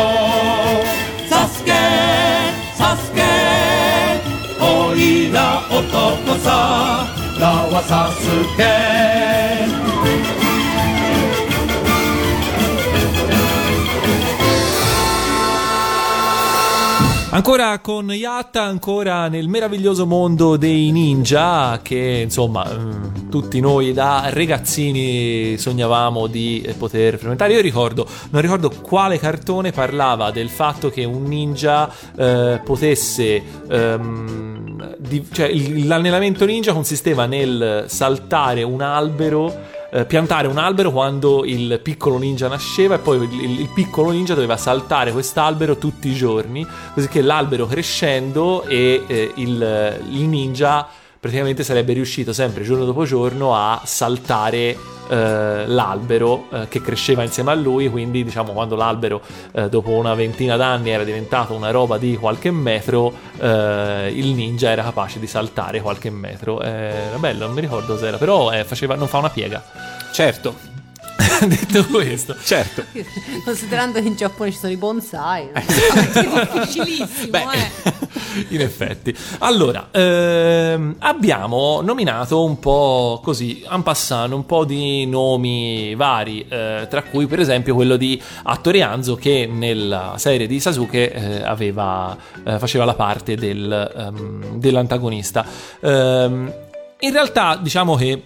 [1.29, 1.71] サスケ
[2.73, 3.21] サスケ。
[4.59, 7.05] おいら男さ
[7.39, 10.36] 名はサスケ。
[17.29, 25.57] Ancora con Yatta, ancora nel meraviglioso mondo dei ninja che insomma mm, tutti noi da ragazzini
[25.57, 27.51] sognavamo di eh, poter frequentare.
[27.53, 33.43] Io ricordo, non ricordo quale cartone parlava del fatto che un ninja eh, potesse...
[33.69, 41.45] ehm, di- cioè l'allenamento ninja consisteva nel saltare un albero eh, piantare un albero quando
[41.45, 46.13] il piccolo ninja nasceva e poi il, il- piccolo ninja doveva saltare quest'albero tutti i
[46.13, 50.87] giorni, così che l'albero crescendo e eh, il, il ninja
[51.19, 54.77] praticamente sarebbe riuscito sempre giorno dopo giorno a saltare
[55.09, 59.21] eh, l'albero eh, che cresceva insieme a lui, quindi diciamo quando l'albero
[59.53, 64.83] eh, dopo una ventina d'anni era diventato una roba di qualche metro, il ninja era
[64.83, 66.61] capace di saltare qualche metro.
[66.61, 69.63] Era bello, non mi ricordo cos'era, però faceva, non fa una piega.
[70.11, 70.66] Certo,
[71.45, 72.83] Detto questo, certo.
[73.43, 75.63] Considerando che in Giappone ci sono i bonsai, è
[76.55, 78.45] difficilissimo, Beh, eh.
[78.49, 79.15] in effetti.
[79.39, 86.87] Allora, ehm, abbiamo nominato un po' così, en passant, un po' di nomi vari, eh,
[86.89, 92.17] tra cui per esempio quello di Hattori Hanzo che nella serie di Sasuke eh, aveva,
[92.43, 95.45] eh, faceva la parte del, ehm, dell'antagonista.
[95.81, 96.53] Ehm,
[96.99, 98.23] in realtà diciamo che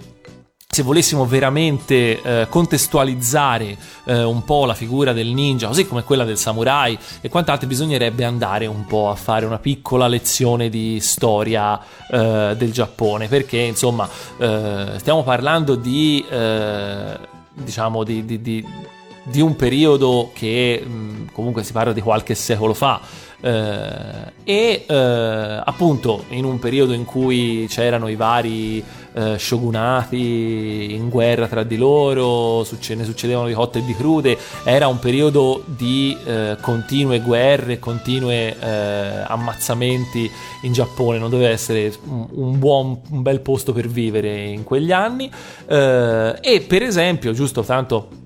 [0.73, 6.23] se volessimo veramente eh, contestualizzare eh, un po' la figura del ninja, così come quella
[6.23, 11.77] del samurai e quant'altro, bisognerebbe andare un po' a fare una piccola lezione di storia
[12.09, 14.07] eh, del Giappone, perché insomma
[14.37, 17.17] eh, stiamo parlando di, eh,
[17.53, 23.01] diciamo, di, di- di- un periodo che mh, comunque si parla di qualche secolo fa.
[23.41, 31.09] Eh, e eh, appunto in un periodo in cui c'erano i vari eh, shogunati in
[31.09, 36.15] guerra tra di loro, ne succedevano di cotte e di crude, era un periodo di
[36.23, 40.29] eh, continue guerre, continue eh, ammazzamenti
[40.61, 44.91] in Giappone, non doveva essere un, un buon, un bel posto per vivere in quegli
[44.91, 45.29] anni.
[45.67, 48.19] Eh, e per esempio, giusto tanto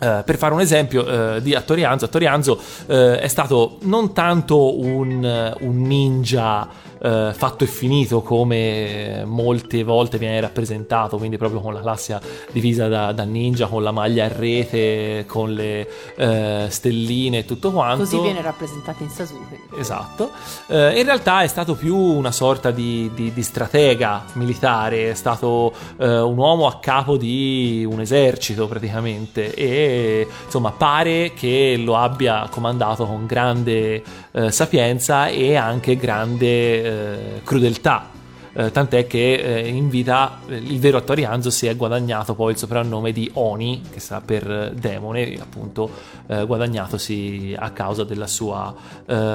[0.00, 5.54] eh, per fare un esempio eh, di Attorianzo, Attorianzo eh, è stato non tanto un,
[5.60, 6.68] un ninja
[7.04, 12.18] eh, fatto e finito come molte volte viene rappresentato, quindi proprio con la classe
[12.50, 15.86] divisa da, da ninja, con la maglia a rete, con le
[16.16, 18.04] eh, stelline e tutto quanto.
[18.04, 19.60] Così viene rappresentato in Sasuke.
[19.78, 20.30] Esatto,
[20.68, 25.72] Eh, in realtà è stato più una sorta di, di- di stratega militare, è stato
[25.98, 32.46] eh, un uomo a capo di un esercito praticamente e insomma pare che lo abbia
[32.50, 38.10] comandato con grande eh, sapienza e anche grande eh, crudeltà.
[38.56, 42.52] Eh, tant'è che eh, in vita eh, il vero attore Hanzo si è guadagnato poi
[42.52, 45.90] il soprannome di Oni, che sta per eh, demone, appunto
[46.28, 48.74] eh, guadagnatosi a causa della sua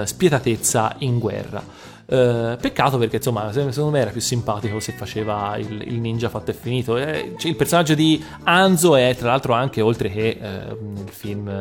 [0.05, 1.61] spietatezza in guerra.
[2.11, 6.27] Eh, peccato perché insomma se- secondo me era più simpatico se faceva il, il ninja
[6.27, 6.97] fatto e finito.
[6.97, 10.77] Eh, cioè, il personaggio di Hanzo è tra l'altro anche oltre che eh,
[11.11, 11.51] film,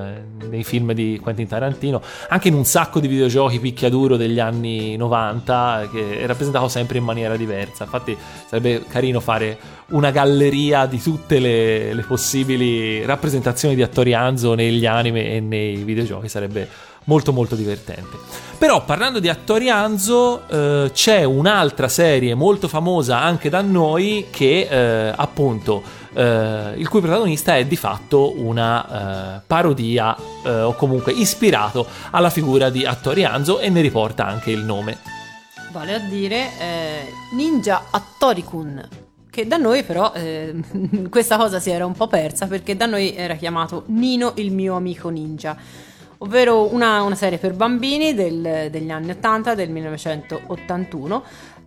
[0.49, 5.83] nei film di Quentin Tarantino anche in un sacco di videogiochi picchiaduro degli anni 90
[5.83, 7.85] eh, che è rappresentato sempre in maniera diversa.
[7.85, 9.59] Infatti sarebbe carino fare
[9.89, 15.77] una galleria di tutte le, le possibili rappresentazioni di attori Hanzo negli anime e nei
[15.77, 18.17] videogiochi sarebbe molto molto divertente.
[18.57, 24.69] Però parlando di attori Hanzo eh, c'è un'altra serie molto famosa anche da noi che
[24.69, 25.83] eh, appunto
[26.15, 32.31] eh, il cui protagonista è di fatto una eh, parodia eh, o comunque ispirato alla
[32.31, 34.99] figura di attori Hanzo e ne riporta anche il nome.
[35.71, 38.89] Vale a dire eh, Ninja Attorikun.
[39.31, 40.53] Che da noi però eh,
[41.09, 44.75] questa cosa si era un po' persa perché da noi era chiamato Nino il mio
[44.75, 45.57] amico ninja,
[46.19, 51.23] ovvero una, una serie per bambini del- degli anni 80, del 1981,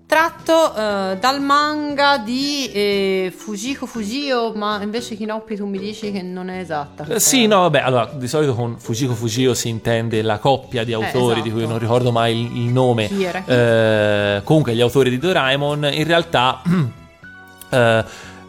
[0.06, 6.22] tratto eh, dal manga di eh, Fujiko Fujio, ma invece Kinoppi tu mi dici che
[6.22, 7.06] non è esatta.
[7.08, 10.92] Eh, Sì, no, vabbè, allora di solito con Fujiko Fujio si intende la coppia di
[10.92, 11.72] autori di cui esatto.
[11.72, 13.08] non ricordo mai il, il nome.
[13.08, 13.52] Chi era chi?
[13.52, 16.62] Eh, comunque gli autori di Doraemon in realtà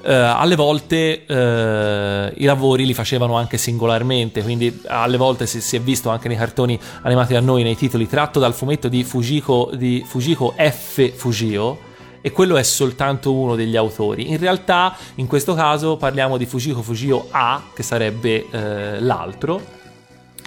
[0.04, 5.76] eh, alle volte eh, i lavori li facevano anche singolarmente, quindi alle volte si, si
[5.76, 9.70] è visto anche nei cartoni animati da noi, nei titoli, tratto dal fumetto di Fujiko,
[9.74, 11.12] di Fujiko F.
[11.12, 14.30] Fujio, e quello è soltanto uno degli autori.
[14.30, 19.80] In realtà, in questo caso, parliamo di Fujiko Fujio A, che sarebbe eh, l'altro.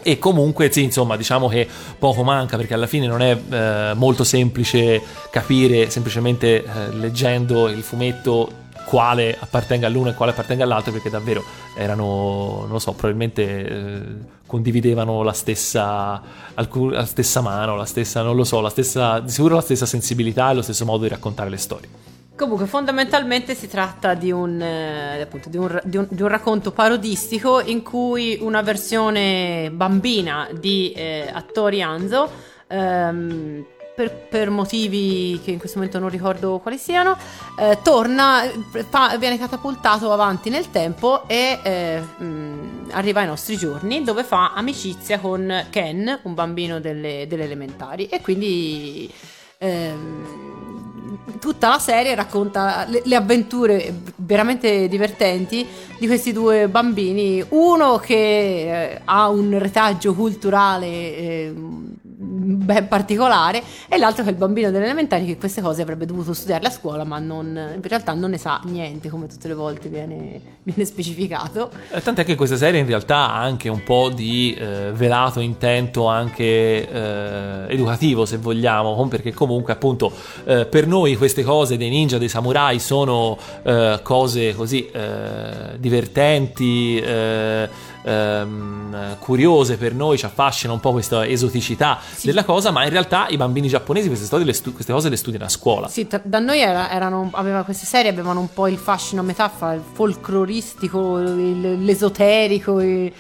[0.08, 4.24] E comunque, sì, insomma, diciamo che poco manca perché alla fine non è eh, molto
[4.24, 11.10] semplice capire semplicemente eh, leggendo il fumetto quale appartenga all'uno e quale appartenga all'altro perché
[11.10, 11.44] davvero
[11.76, 14.02] erano, non lo so, probabilmente eh,
[14.46, 16.22] condividevano la stessa,
[16.54, 19.86] alcun- la stessa mano, la stessa, non lo so, la stessa, di sicuro la stessa
[19.86, 21.90] sensibilità e lo stesso modo di raccontare le storie.
[22.36, 26.72] Comunque, fondamentalmente si tratta di un, eh, appunto, di, un, di, un, di un, racconto
[26.72, 32.30] parodistico in cui una versione bambina di eh, attori Anzo
[32.68, 37.18] ehm, per, per, motivi che in questo momento non ricordo quali siano,
[37.58, 38.44] eh, torna,
[38.90, 44.54] fa, viene catapultato avanti nel tempo e eh, mh, arriva ai nostri giorni dove fa
[44.54, 49.12] amicizia con Ken, un bambino delle, delle elementari e quindi...
[49.60, 50.54] Ehm,
[51.40, 55.66] tutta la serie racconta le, le, avventure veramente divertenti
[55.98, 57.44] di questi due bambini.
[57.50, 58.16] Uno che
[58.94, 61.54] eh, ha un retaggio culturale eh,
[62.46, 66.34] ben particolare e l'altro che è il bambino delle elementari che queste cose avrebbe dovuto
[66.34, 69.90] studiarle a scuola ma non, in realtà non ne sa niente come tutte le volte
[69.90, 71.72] viene, viene specificato.
[71.92, 76.08] Eh, tant'è che questa serie in realtà ha anche un po' di eh, velato intento
[76.08, 76.44] anche
[76.90, 80.12] eh, educativo se vogliamo perché comunque appunto
[80.46, 87.02] eh, per noi queste cose dei ninja dei samurai sono eh, cose così eh, divertenti
[88.06, 92.28] ehm, curiose per noi, ci affascina un po' questa esoticità sì.
[92.28, 95.50] della cosa, ma in realtà i bambini giapponesi queste, stu- queste cose le studiano a
[95.50, 95.88] scuola.
[95.88, 99.24] Sì, t- da noi era, erano, aveva queste serie avevano un po' il fascino a
[99.24, 103.12] metà fra il folcloristico, il, l'esoterico, il,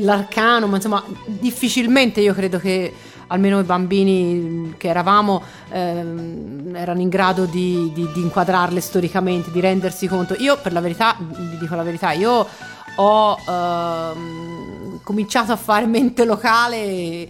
[0.00, 2.92] l'arcano, ma insomma difficilmente io credo che
[3.28, 9.60] almeno i bambini che eravamo ehm, erano in grado di, di, di, inquadrarle storicamente, di
[9.60, 10.34] rendersi conto.
[10.38, 12.46] Io per la verità, vi dico la verità, io
[12.96, 17.28] ho ehm, cominciato a fare mente locale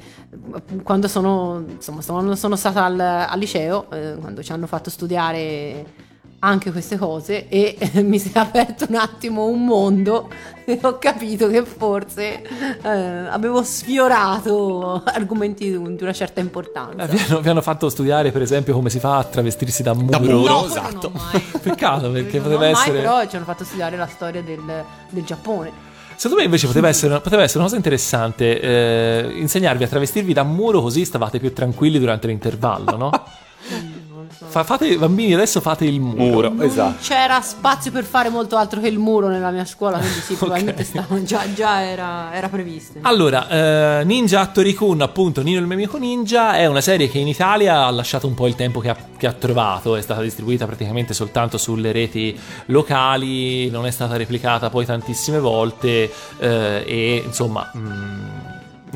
[0.83, 6.05] quando sono, insomma, sono stata al, al liceo, eh, quando ci hanno fatto studiare
[6.40, 10.29] anche queste cose e mi si è aperto un attimo un mondo
[10.64, 12.42] e ho capito che forse
[12.83, 17.05] eh, avevo sfiorato argomenti di una certa importanza.
[17.05, 19.94] Eh, vi, hanno, vi, hanno, fatto studiare per esempio come si fa a travestirsi da
[19.94, 20.11] muro.
[20.11, 21.12] Da muro, no, esatto.
[21.62, 22.92] Peccato perché non poteva essere...
[22.92, 25.94] Mai, però ci hanno fatto studiare la storia del, del Giappone.
[26.16, 30.44] Secondo me invece poteva essere, poteva essere una cosa interessante eh, insegnarvi a travestirvi da
[30.44, 33.11] muro così stavate più tranquilli durante l'intervallo, no?
[34.28, 36.50] Fa, fate, bambini, adesso fate il muro.
[36.50, 36.96] muro esatto.
[37.02, 40.82] C'era spazio per fare molto altro che il muro nella mia scuola, quindi sì, probabilmente
[40.82, 41.02] okay.
[41.02, 42.98] stava, già, già era, era, previsto.
[43.02, 47.28] Allora, eh, Ninja Hattori-kun, appunto, Nino il mio amico ninja, è una serie che in
[47.28, 50.66] Italia ha lasciato un po' il tempo che ha, che ha trovato, è stata distribuita
[50.66, 57.70] praticamente soltanto sulle reti locali, non è stata replicata poi tantissime volte eh, e insomma...
[57.72, 58.36] Mh, mm,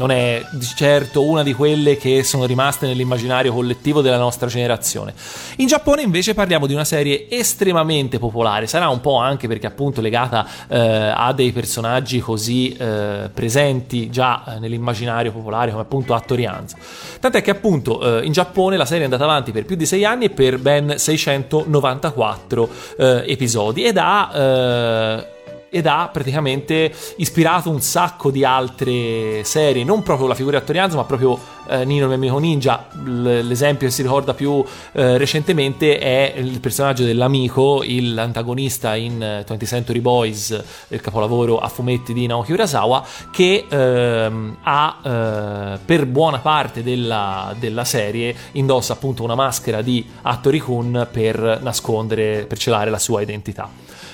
[0.01, 5.13] non è di certo una di quelle che sono rimaste nell'immaginario collettivo della nostra generazione.
[5.57, 10.01] In Giappone invece parliamo di una serie estremamente popolare, sarà un po' anche perché appunto
[10.01, 16.77] legata eh, a dei personaggi così eh, presenti già eh, nell'immaginario popolare come appunto Hattorianzo.
[17.21, 20.07] Tant'è che appunto eh, in Giappone la serie è andata avanti per più di sei
[20.07, 25.39] anni e per ben 694 eh, episodi ed ha eh,
[25.71, 30.97] ed ha praticamente ispirato un sacco di altre serie, non proprio la figura di Attorianzo,
[30.97, 32.89] ma proprio eh, Nino il mio ninja.
[33.05, 40.01] L'esempio che si ricorda più eh, recentemente è il personaggio dell'amico, l'antagonista in 20th Century
[40.01, 46.83] Boys, il capolavoro a fumetti di Naoki Urasawa, che ehm, ha eh, per buona parte
[46.83, 52.99] della, della, serie indossa appunto una maschera di Hattori Kun per nascondere, per celare la
[52.99, 53.69] sua identità.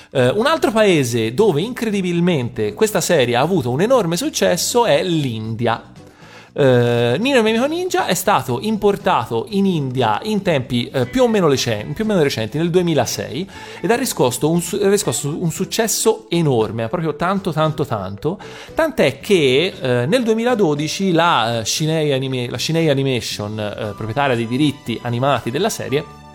[0.09, 5.95] Uh, un altro paese dove incredibilmente questa serie ha avuto un enorme successo è l'India.
[6.57, 11.93] Uh, Nino Mimico Ninja è stato importato in India in tempi uh, più, o recenti,
[11.93, 13.49] più, o meno recenti, nel 2006,
[13.81, 18.39] ed ha riscosso un, riscosso un successo enorme, proprio tanto, tanto, tanto.
[18.73, 25.51] Tant'è che uh, nel 2012 la Shinei, Anima- la Shinei Animation, proprietaria dei diritti animati
[25.51, 26.25] della serie,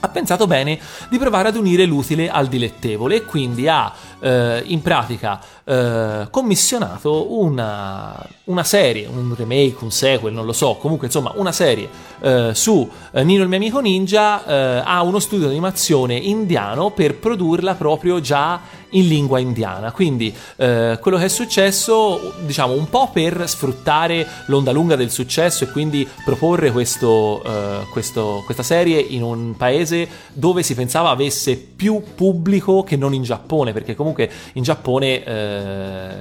[0.00, 4.82] ha pensato bene di provare ad unire l'utile al dilettevole e quindi ha eh, in
[4.82, 11.32] pratica eh, commissionato una, una serie, un remake, un sequel, non lo so, comunque insomma
[11.36, 11.88] una serie
[12.20, 16.90] eh, su eh, Nino il mio amico ninja eh, a uno studio di animazione indiano
[16.90, 18.60] per produrla proprio già
[18.90, 19.92] in lingua indiana.
[19.92, 25.64] Quindi eh, quello che è successo, diciamo, un po' per sfruttare l'onda lunga del successo
[25.64, 31.56] e quindi proporre questo, eh, questo- questa serie in un paese dove si pensava avesse
[31.56, 35.57] più pubblico che non in Giappone, perché comunque in Giappone eh,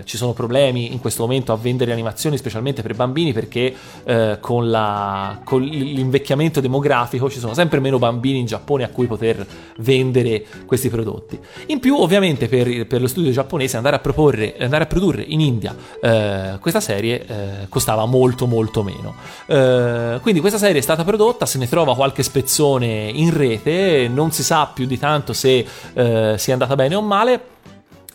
[0.04, 3.74] ci sono problemi in questo momento a vendere animazioni, specialmente per bambini, perché
[4.04, 9.08] eh, con, la- con l'invecchiamento demografico ci sono sempre meno bambini in Giappone a cui
[9.08, 9.46] poter
[9.78, 11.40] vendere questi prodotti.
[11.68, 15.42] In più, ovviamente, per, per lo studio giapponese andare a proporre, andare a produrre in
[15.42, 19.16] India eh, questa serie eh, costava molto molto meno.
[19.46, 24.32] Eh, quindi questa serie è stata prodotta, se ne trova qualche spezzone in rete, non
[24.32, 27.56] si sa più di tanto se eh, sia andata bene o male.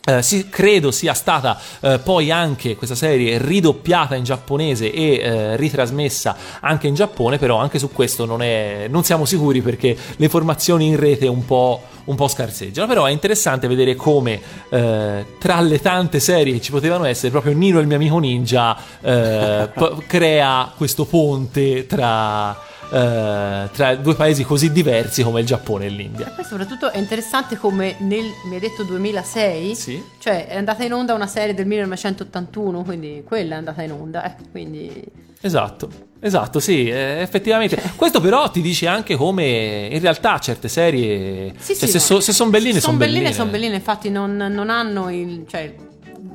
[0.05, 5.57] Eh, sì, credo sia stata eh, poi anche questa serie ridoppiata in giapponese e eh,
[5.57, 10.25] ritrasmessa anche in Giappone, però anche su questo non, è- non siamo sicuri perché le
[10.25, 12.89] informazioni in rete un po', un po' scarseggiano.
[12.89, 17.79] Però è interessante vedere come tra le tante serie che ci potevano essere, proprio Nino
[17.79, 22.59] il mio amico ninja p- crea questo ponte tra,
[22.93, 26.31] eh, tra due paesi così diversi come il Giappone e l'India.
[26.35, 30.03] Poi soprattutto è interessante come nel, mi hai detto 2006, Sì.
[30.19, 34.25] cioè è andata in onda una serie del 1981, quindi quella è andata in onda,
[34.25, 35.03] eh, quindi...
[35.45, 35.89] Esatto,
[36.21, 37.77] esatto, sì, eh, effettivamente.
[37.97, 42.05] Questo però ti dice anche come in realtà certe serie, Sì, cioè, sì, se, no.
[42.05, 43.19] so- se sono belline, sono Son belline.
[43.23, 45.45] belline, son belline, infatti non, non hanno il...
[45.49, 45.75] Cioè,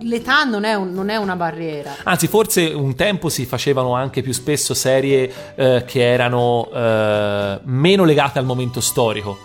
[0.02, 1.95] l'età non è, un- non è una barriera.
[2.04, 8.04] Anzi, forse un tempo si facevano anche più spesso serie eh, che erano eh, meno
[8.04, 9.38] legate al momento storico.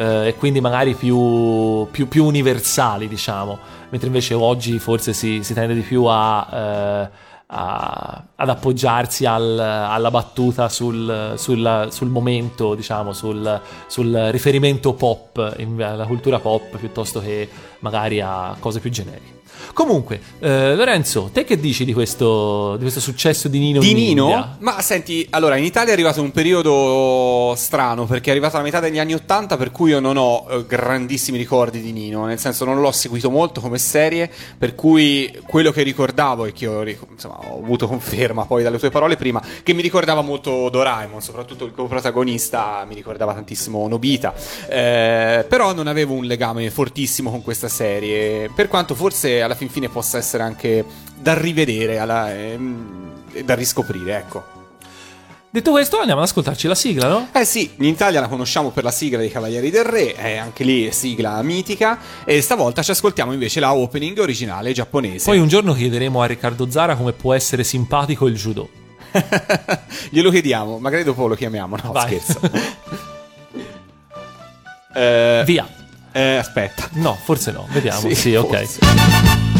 [0.00, 3.58] eh, e quindi magari più, più- più universali, diciamo.
[3.90, 7.08] Mentre invece oggi forse si, si tende di più a, eh,
[7.46, 15.56] a- ad appoggiarsi al- alla battuta sul, sul- sul momento, diciamo, sul, sul riferimento pop,
[15.80, 17.48] alla cultura pop, piuttosto che
[17.80, 19.37] magari a cose più generiche.
[19.72, 23.80] Comunque, eh, Lorenzo, te che dici di questo, di questo successo di Nino?
[23.80, 24.24] Di in Nino?
[24.24, 24.56] India?
[24.60, 28.80] Ma senti, allora in Italia è arrivato un periodo strano perché è arrivata la metà
[28.80, 32.64] degli anni Ottanta per cui io non ho eh, grandissimi ricordi di Nino, nel senso
[32.64, 37.38] non l'ho seguito molto come serie, per cui quello che ricordavo e che ho, insomma,
[37.48, 41.72] ho avuto conferma poi dalle tue parole prima, che mi ricordava molto Doraemon, soprattutto il
[41.72, 44.34] coprotagonista mi ricordava tantissimo Nobita,
[44.68, 49.68] eh, però non avevo un legame fortissimo con questa serie, per quanto forse alla fin
[49.68, 50.84] fine possa essere anche
[51.18, 54.56] da rivedere alla- ehm, e da riscoprire, ecco.
[55.50, 57.28] Detto questo, andiamo ad ascoltarci la sigla, no?
[57.32, 60.62] Eh sì, in Italia la conosciamo per la sigla dei Cavalieri del Re, è anche
[60.62, 65.24] lì sigla mitica, e stavolta ci ascoltiamo invece la opening originale giapponese.
[65.24, 68.68] Poi un giorno chiederemo a Riccardo Zara come può essere simpatico il judo.
[70.10, 72.20] Glielo chiediamo, magari dopo lo chiamiamo, no Vai.
[72.20, 72.40] scherzo.
[74.94, 75.68] Eh, Via.
[76.18, 76.88] Eh, aspetta.
[76.94, 78.00] No, forse no, vediamo.
[78.00, 79.57] Sì, Sì, ok.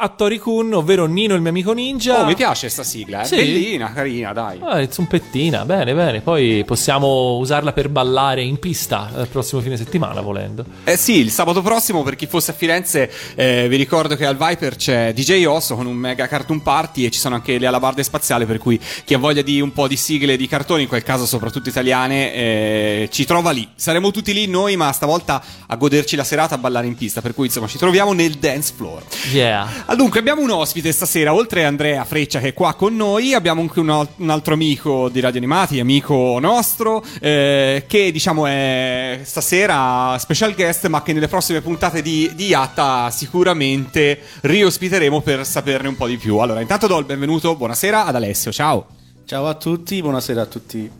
[0.00, 2.20] Ninja Hattori Kun, ovvero Nino il mio amico ninja.
[2.20, 3.36] Oh, mi piace sta sigla, è Sì.
[3.36, 4.58] bellina, carina, dai.
[4.62, 6.20] Ah, è zumpettina, bene, bene.
[6.20, 10.62] Poi possiamo usarla per ballare in pista il prossimo fine settimana, volendo.
[10.84, 14.36] Eh sì, il sabato prossimo per chi fosse a Firenze eh, vi ricordo che al
[14.36, 18.02] Viper c'è DJ Osso con un mega cartoon party e ci sono anche le alabarde
[18.02, 21.02] spaziali per cui chi ha voglia di un po' di sigle di cartoni, in quel
[21.02, 23.66] caso soprattutto italiane, eh, ci trova lì.
[23.74, 27.32] Saremo tutti lì noi ma stavolta a goderci la serata a ballare in pista, per
[27.32, 29.02] cui insomma ci troviamo nel dance floor.
[29.32, 29.66] Yeah.
[29.86, 33.32] Ah, Dunque, abbiamo un ospite stasera, oltre a Andrea Freccia che è qua con noi,
[33.32, 38.44] abbiamo anche un, al- un altro amico di Radio Animati, amico nostro, eh, che diciamo
[38.46, 45.46] è stasera special guest, ma che nelle prossime puntate di, di Yatta sicuramente riospiteremo per
[45.46, 46.38] saperne un po' di più.
[46.38, 48.88] Allora, intanto do il benvenuto, buonasera ad Alessio, ciao.
[49.24, 50.90] Ciao a tutti, buonasera a tutti.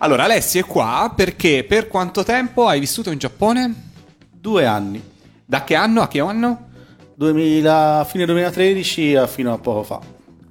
[0.00, 3.88] Allora, Alessio è qua perché per quanto tempo hai vissuto in Giappone?
[4.30, 5.02] Due anni,
[5.46, 6.68] Da che anno a che anno?
[7.20, 10.00] 2000, fine 2013 a fino a poco fa.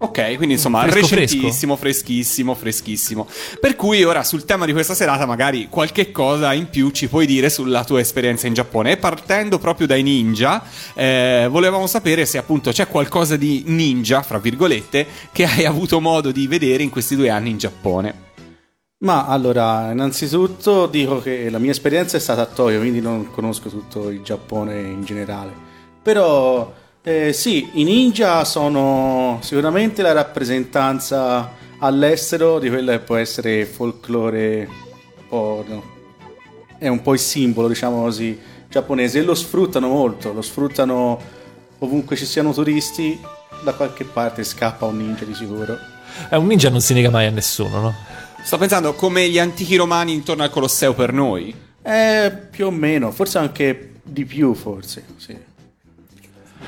[0.01, 3.28] Ok, quindi insomma Fresco, recentissimo, freschissimo, freschissimo.
[3.59, 7.26] Per cui ora sul tema di questa serata magari qualche cosa in più ci puoi
[7.26, 8.91] dire sulla tua esperienza in Giappone.
[8.91, 10.63] E partendo proprio dai ninja,
[10.93, 16.32] eh, volevamo sapere se appunto c'è qualcosa di ninja, fra virgolette, che hai avuto modo
[16.32, 18.28] di vedere in questi due anni in Giappone.
[18.99, 23.70] Ma allora, innanzitutto dico che la mia esperienza è stata a Tokyo, quindi non conosco
[23.70, 25.68] tutto il Giappone in generale.
[26.10, 33.68] Però eh, sì, i ninja sono sicuramente la rappresentanza all'estero di quello che può essere
[33.68, 35.84] folklore, un po', no,
[36.80, 38.36] è un po' il simbolo, diciamo così,
[38.68, 41.22] giapponese e lo sfruttano molto, lo sfruttano
[41.78, 43.20] ovunque ci siano turisti,
[43.64, 45.78] da qualche parte scappa un ninja di sicuro.
[46.32, 47.95] Eh, un ninja non si nega mai a nessuno, no?
[48.41, 51.53] Sto pensando come gli antichi romani intorno al Colosseo per noi.
[51.84, 55.48] Eh, più o meno, forse anche di più, forse, sì.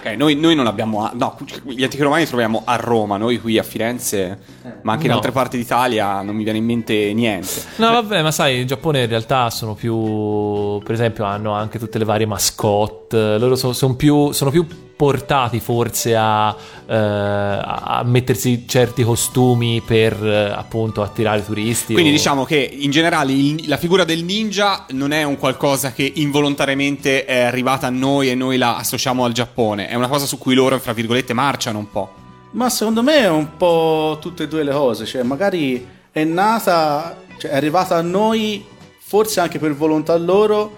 [0.04, 1.04] Ok, noi, noi non abbiamo.
[1.06, 4.40] a- No, gli antichi romani li troviamo a Roma, noi qui a Firenze,
[4.82, 5.18] ma anche in No.
[5.18, 7.48] altre parti d'Italia non mi viene in mente niente.
[7.76, 10.80] No, vabbè, ma sai, in Giappone in realtà sono più.
[10.84, 13.38] Per esempio, hanno anche tutte le varie mascotte.
[13.38, 14.66] Loro so- son più, sono più
[15.02, 21.94] portati forse a, eh, a mettersi certi costumi per eh, appunto attirare turisti.
[21.94, 25.92] Quindi o- diciamo che in generale il- la figura del ninja non è un qualcosa
[25.92, 30.28] che involontariamente è arrivata a noi e noi la associamo al Giappone, è una cosa
[30.28, 32.10] su cui loro, fra virgolette, marciano un po'.
[32.52, 37.18] Ma secondo me è un po' tutte e due le cose, cioè magari è nata,
[37.40, 38.64] cioè è arrivata a noi
[39.00, 40.78] forse anche per volontà loro,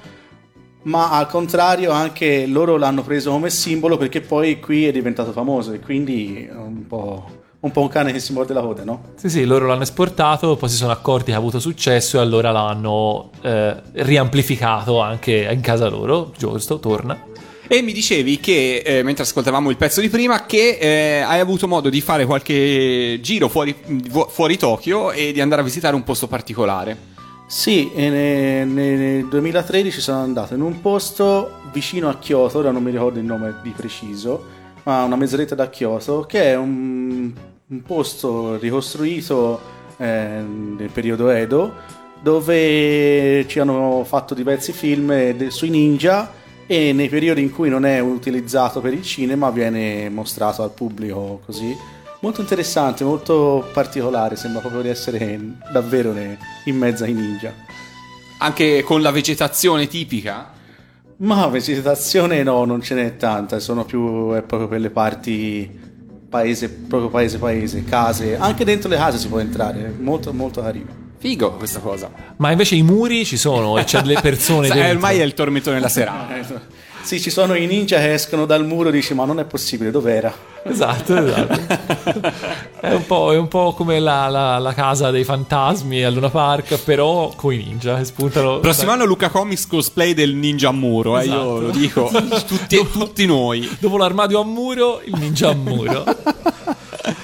[0.83, 5.71] ma al contrario anche loro l'hanno preso come simbolo perché poi qui è diventato famoso
[5.71, 7.25] e quindi è un po',
[7.59, 9.13] un po' un cane che si morde la coda, no?
[9.15, 12.51] Sì, sì, loro l'hanno esportato, poi si sono accorti che ha avuto successo e allora
[12.51, 16.33] l'hanno eh, riamplificato anche in casa loro.
[16.37, 17.31] Giusto, torna.
[17.65, 21.67] E mi dicevi che, eh, mentre ascoltavamo il pezzo di prima, che eh, hai avuto
[21.67, 23.73] modo di fare qualche giro fuori,
[24.27, 27.12] fuori Tokyo e di andare a visitare un posto particolare.
[27.45, 32.71] Sì, e ne- ne- nel 2013 sono andato in un posto vicino a Kyoto, ora
[32.71, 34.43] non mi ricordo il nome di preciso,
[34.83, 37.31] ma una mezz'oretta da Kyoto, che è un,
[37.67, 39.59] un posto ricostruito
[39.97, 40.41] eh,
[40.77, 41.73] nel periodo Edo,
[42.21, 46.31] dove ci hanno fatto diversi film de- sui ninja
[46.65, 51.41] e nei periodi in cui non è utilizzato per il cinema viene mostrato al pubblico
[51.45, 51.75] così.
[52.23, 55.37] Molto interessante, molto particolare, sembra proprio di essere
[55.73, 57.53] davvero ne- in mezzo ai ninja.
[58.37, 60.49] Anche con la vegetazione tipica.
[61.17, 65.69] Ma vegetazione no, non ce n'è tanta, sono più è proprio per le parti
[66.29, 71.11] paese, proprio paese paese, case, anche dentro le case si può entrare, molto molto carino.
[71.17, 72.09] Figo questa cosa.
[72.37, 74.91] Ma invece i muri ci sono e c'è delle persone dentro.
[74.91, 76.35] ormai è il tormentone della serata.
[77.03, 80.33] Sì, ci sono i ninja che escono dal muro, dici ma non è possibile, dov'era?
[80.63, 82.31] Esatto, esatto.
[82.79, 86.29] è, un po', è un po' come la, la- la casa dei fantasmi a Luna
[86.29, 88.59] Park, però con i ninja che spuntano.
[88.59, 91.59] Prossimo anno Luca Comics cosplay del ninja a muro, eh, io Esatto.
[91.59, 92.09] lo dico.
[92.47, 93.69] tutti, tutti noi.
[93.79, 96.03] Dopo l'armadio a muro, il ninja a muro.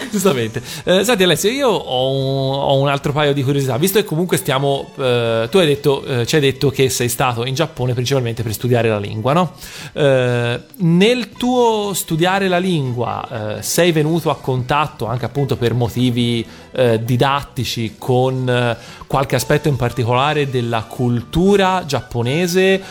[0.12, 0.62] Giustamente.
[0.84, 3.78] Eh, senti Alessio, io ho un, ho un altro paio di curiosità.
[3.78, 4.92] Visto che comunque stiamo...
[4.98, 8.54] eh, tu hai detto, eh, ci hai detto che sei stato in Giappone principalmente per
[8.54, 9.54] studiare la lingua, no?
[9.94, 16.46] Eh, nel tuo studiare la lingua eh, sei venuto a contatto anche appunto per motivi
[16.72, 22.82] eh, didattici con qualche aspetto in particolare della cultura giapponese?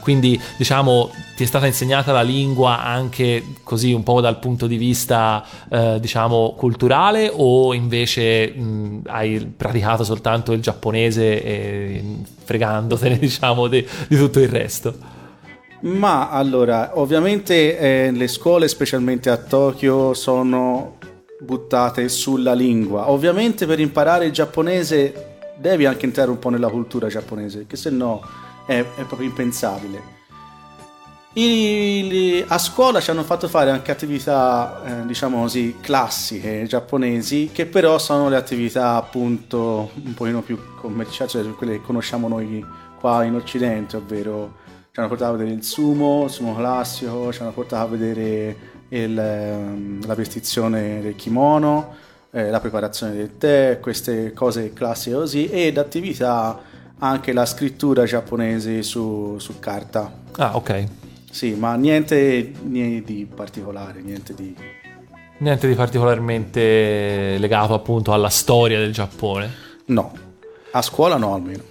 [0.00, 4.76] Quindi diciamo ti è stata insegnata la lingua anche così un po' dal punto di
[4.76, 12.04] vista eh, diciamo culturale o invece mh, hai praticato soltanto il giapponese e
[12.42, 14.92] fregandotene diciamo di, di tutto il resto?
[15.82, 20.96] Ma allora, ovviamente eh, le scuole, specialmente a Tokyo, sono
[21.38, 23.10] buttate sulla lingua.
[23.10, 27.90] Ovviamente per imparare il giapponese devi anche entrare un po' nella cultura giapponese, che se
[27.90, 28.22] no
[28.66, 30.17] è, è proprio impensabile.
[31.40, 37.66] I- a scuola ci hanno fatto fare anche attività, eh, diciamo così, classiche giapponesi, che
[37.66, 42.64] però sono le attività appunto un pochino più commerciali, cioè quelle che conosciamo noi
[42.98, 44.56] qua in Occidente, ovvero
[44.90, 48.56] ci hanno portato a vedere il sumo, il sumo classico, ci hanno portato a vedere
[48.88, 51.94] il, ehm, la vestizione del kimono,
[52.32, 56.58] eh, la preparazione del tè, queste cose classiche così, ed attività
[56.98, 60.12] anche la scrittura giapponese su, su carta.
[60.36, 61.06] Ah, ok.
[61.38, 64.56] Sì, ma niente, niente di particolare, niente di...
[65.36, 69.48] Niente di particolarmente legato appunto alla storia del Giappone.
[69.84, 70.12] No,
[70.72, 71.62] a scuola no almeno.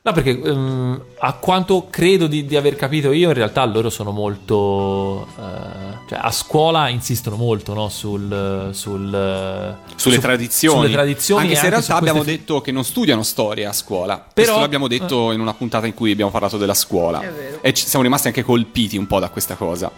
[0.00, 4.10] No, perché ehm, a quanto credo di, di aver capito io, in realtà loro sono
[4.10, 5.26] molto.
[5.36, 7.88] eh, cioè, a scuola insistono molto no?
[7.90, 10.80] sul, sul, Sulle su- tradizioni.
[10.80, 13.72] sulle tradizioni Anche se in realtà queste abbiamo fi- detto che non studiano storia a
[13.72, 14.14] scuola.
[14.16, 17.20] Però- Questo l'abbiamo detto in una puntata in cui abbiamo parlato della scuola.
[17.20, 17.58] È vero.
[17.60, 19.90] E ci siamo rimasti anche colpiti un po' da questa cosa.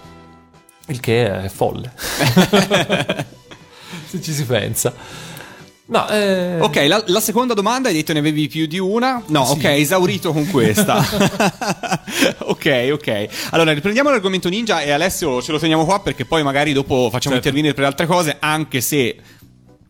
[0.86, 1.92] Il che è folle.
[4.06, 4.92] Se ci si pensa.
[5.90, 9.20] No, eh, Ok, la, la seconda domanda hai detto ne avevi più di una?
[9.26, 11.04] No, ok, esaurito con questa.
[12.38, 13.26] ok, ok.
[13.50, 17.34] Allora, riprendiamo l'argomento ninja e Alessio ce lo teniamo qua perché poi magari dopo facciamo
[17.34, 17.48] Certo.
[17.48, 19.16] intervenire per altre cose, anche se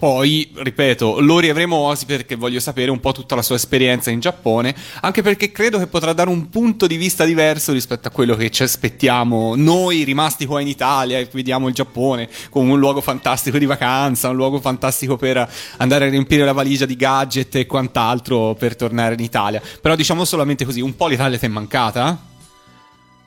[0.01, 4.19] poi, ripeto, lo riavremo Osi perché voglio sapere un po' tutta la sua esperienza in
[4.19, 8.35] Giappone, anche perché credo che potrà dare un punto di vista diverso rispetto a quello
[8.35, 13.03] che ci aspettiamo noi rimasti qua in Italia e vediamo il Giappone come un luogo
[13.03, 15.47] fantastico di vacanza, un luogo fantastico per
[15.77, 19.61] andare a riempire la valigia di gadget e quant'altro per tornare in Italia.
[19.83, 22.30] Però diciamo solamente così, un po' l'Italia ti è mancata?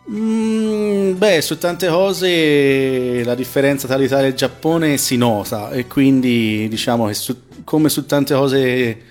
[0.10, 5.88] Mm, beh, su tante cose la differenza tra l'Italia e il Giappone si nota e
[5.88, 9.02] quindi diciamo che su- come su tante cose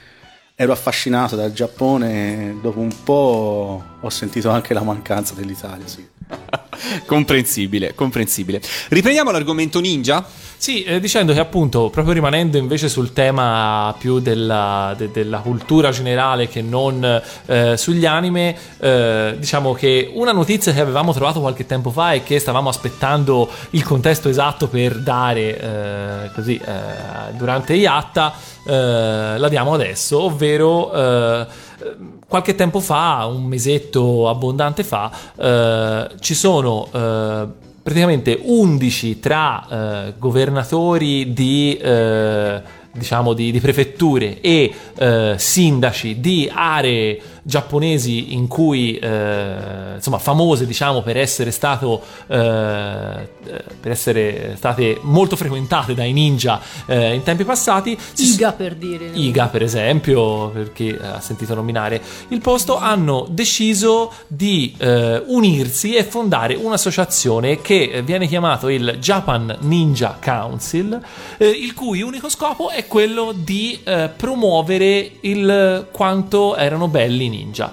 [0.55, 6.07] ero affascinato dal Giappone, dopo un po' ho sentito anche la mancanza dell'Italia, sì.
[7.07, 8.61] comprensibile, comprensibile.
[8.89, 10.25] Riprendiamo l'argomento ninja?
[10.63, 15.91] Sì, eh, dicendo che appunto, proprio rimanendo invece sul tema più della, de- della cultura
[15.91, 21.67] generale che non eh, sugli anime, eh, diciamo che una notizia che avevamo trovato qualche
[21.67, 27.75] tempo fa e che stavamo aspettando il contesto esatto per dare eh, così eh, durante
[27.75, 28.33] Iatta,
[28.65, 31.51] eh, la diamo adesso, ovvero...
[31.83, 31.97] eh,
[32.29, 37.47] qualche tempo fa, un mesetto abbondante fa, eh, ci sono eh,
[37.83, 42.63] praticamente 11 tra eh, governatori di, eh,
[42.93, 50.67] diciamo di, di prefetture e eh, sindaci di aree giapponesi in cui eh, insomma famose
[50.67, 57.23] diciamo per essere stato eh, eh, per essere state molto frequentate dai ninja eh, in
[57.23, 59.11] tempi passati Iga per dire.
[59.13, 65.95] Iga, per esempio, per chi ha sentito nominare il posto, hanno deciso di eh, unirsi
[65.95, 71.01] e fondare un'associazione che viene chiamato il Japan Ninja Council,
[71.39, 73.81] eh, il cui unico scopo è quello di
[74.17, 77.73] promuovere il quanto erano belli ninja.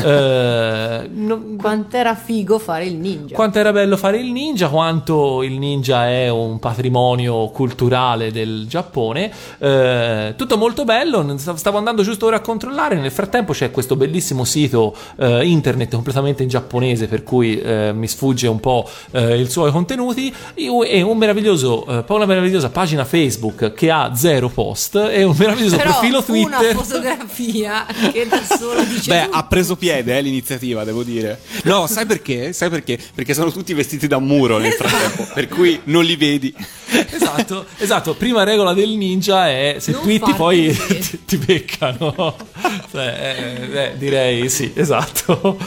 [0.00, 3.34] Eh, non- Quant'era figo fare il ninja.
[3.34, 9.30] quanto era bello fare il ninja, quanto il ninja è un patrimonio culturale del Giappone.
[9.58, 11.36] Eh, tutto molto bello.
[11.36, 12.94] Stavo andando giusto ora a controllare.
[12.96, 18.06] Nel frattempo c'è questo bellissimo sito eh, internet completamente in giapponese, per cui eh, mi
[18.06, 20.32] sfugge un po' eh, i suoi contenuti.
[20.54, 25.34] E un meraviglioso, eh, poi una meravigliosa pagina Facebook che ha zero post e un
[25.36, 26.74] meraviglioso Però profilo una Twitter.
[26.76, 29.36] fotografia che da solo dice Beh, tutto.
[29.58, 31.40] Preso piede eh, l'iniziativa, devo dire.
[31.64, 32.52] No, sai perché?
[32.52, 32.96] Sai perché?
[33.12, 36.54] Perché sono tutti vestiti da muro nel frattempo, per cui non li vedi.
[37.10, 38.14] esatto, esatto.
[38.14, 42.36] Prima regola del ninja è se Non twitti poi ti, ti beccano.
[42.90, 45.58] Cioè, eh, eh, direi sì, esatto.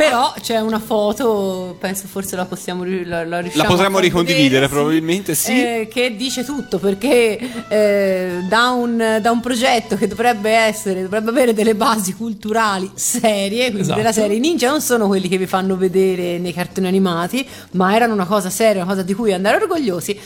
[0.00, 5.34] Però c'è una foto, penso forse la possiamo la, la La potremmo ricondividere, sì, probabilmente
[5.34, 5.52] sì.
[5.52, 7.38] eh, che dice tutto perché
[7.68, 13.64] eh, da, un, da un progetto che dovrebbe essere, dovrebbe avere delle basi culturali serie,
[13.64, 13.98] quindi Esatto.
[13.98, 17.94] della serie i ninja non sono quelli che vi fanno vedere nei cartoni animati, ma
[17.94, 20.18] erano una cosa seria, una cosa di cui andare orgogliosi.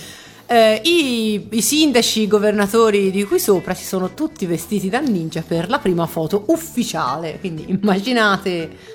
[0.46, 5.42] Eh, i, I sindaci, i governatori di qui sopra si sono tutti vestiti da ninja
[5.44, 7.38] per la prima foto ufficiale.
[7.40, 8.93] Quindi immaginate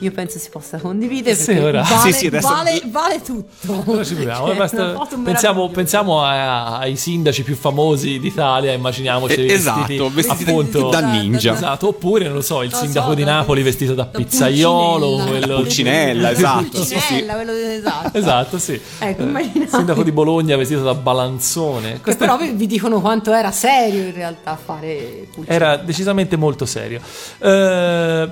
[0.00, 3.72] io penso si possa condividere Sì, ora- vale, Sì, sì, adesso- vale, vale tutto.
[3.84, 10.42] Proviamo, Cioè, basta- pensiamo, pensiamo a- ai sindaci più famosi d'Italia, immaginiamoci Eh, esatto, vestiti
[10.50, 11.52] appunto da ninja.
[11.54, 15.06] Esatto, oppure non lo so, il Lo sindaco so, di Napoli vestito da, da pizzaiolo,
[15.06, 15.38] Pulcinella.
[15.38, 16.68] quello Pulcinella, esatto.
[16.78, 18.18] Pulcinella, quello esatto.
[18.18, 18.80] Esatto, sì.
[18.98, 19.58] Ecco, Eh, immaginate.
[19.58, 21.92] il sindaco di Bologna vestito da balanzone.
[21.94, 25.64] Che Questo però vi vi dicono quanto era serio in realtà fare Pulcinella.
[25.72, 27.00] era decisamente molto serio.
[27.38, 28.28] Eh,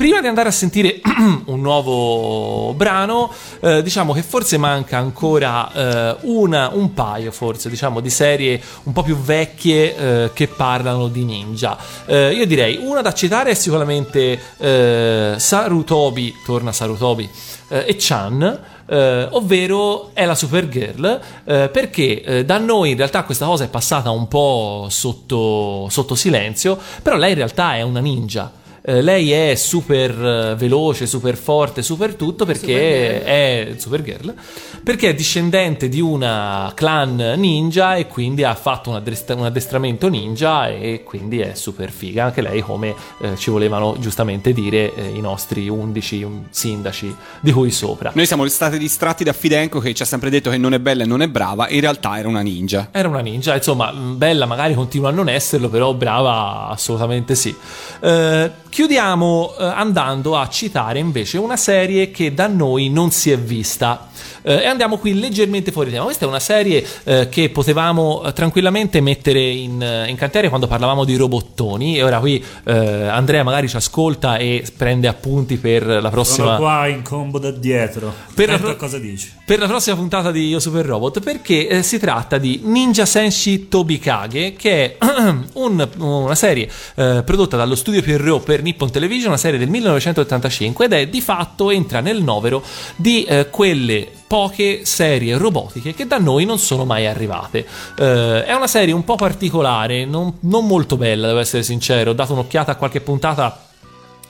[0.00, 0.98] Prima di andare a sentire
[1.44, 3.30] un nuovo brano,
[3.60, 8.94] eh, diciamo che forse manca ancora eh, una- un paio, forse, diciamo, di serie un
[8.94, 11.76] po' più vecchie eh, che parlano di ninja.
[12.06, 17.28] Eh, io direi una da citare è sicuramente eh, Sarutobi, torna Sarutobi,
[17.68, 18.60] eh, e Chan.
[18.86, 23.68] eh, ovvero è la Supergirl, eh, perché eh, da noi in realtà questa cosa è
[23.68, 28.52] passata un po' sotto, sotto silenzio, però lei in realtà è una ninja.
[28.90, 34.34] Eh, lei è super eh, veloce, super forte, super tutto perché è Supergirl,
[34.82, 40.08] perché è discendente di una clan ninja e quindi ha fatto un, addestra- un addestramento
[40.08, 45.06] ninja e quindi è super figa, anche lei come eh, ci volevano giustamente dire eh,
[45.14, 48.10] i nostri 11 sindaci di cui sopra.
[48.12, 51.04] Noi siamo stati distratti da Fidenco che ci ha sempre detto che non è bella
[51.04, 52.88] e non è brava, in realtà era una ninja.
[52.90, 57.54] Era una ninja, insomma, bella magari continua a non esserlo, però brava assolutamente sì.
[58.00, 58.50] Eh,
[58.84, 64.08] chiudiamo eh, andando a citare invece una serie che da noi non si è vista.
[64.42, 66.04] Eh, e andiamo qui leggermente fuori tema.
[66.04, 70.66] Questa è una serie eh, che potevamo eh, tranquillamente mettere in, eh, in cantiere quando
[70.66, 71.98] parlavamo di robottoni.
[71.98, 72.74] E ora qui eh,
[73.06, 76.56] Andrea magari ci ascolta e prende appunti per la Sono prossima.
[76.56, 78.14] qua in combo da dietro.
[78.34, 79.30] Per la pro- a cosa dici.
[79.44, 84.54] per la prossima puntata di Io Super Robot perché si tratta di Ninja Senshi Tobikage
[84.54, 85.04] che è
[85.54, 90.92] un- una serie prodotta dallo studio Pierrot per Nippon Television, una serie del 1985 ed
[90.92, 92.62] è di fatto entra nel novero
[92.96, 97.66] di eh, quelle poche serie robotiche che da noi non sono mai arrivate.
[97.98, 102.10] Eh, è una serie un po' particolare, non, non molto bella, devo essere sincero.
[102.10, 103.68] Ho dato un'occhiata a qualche puntata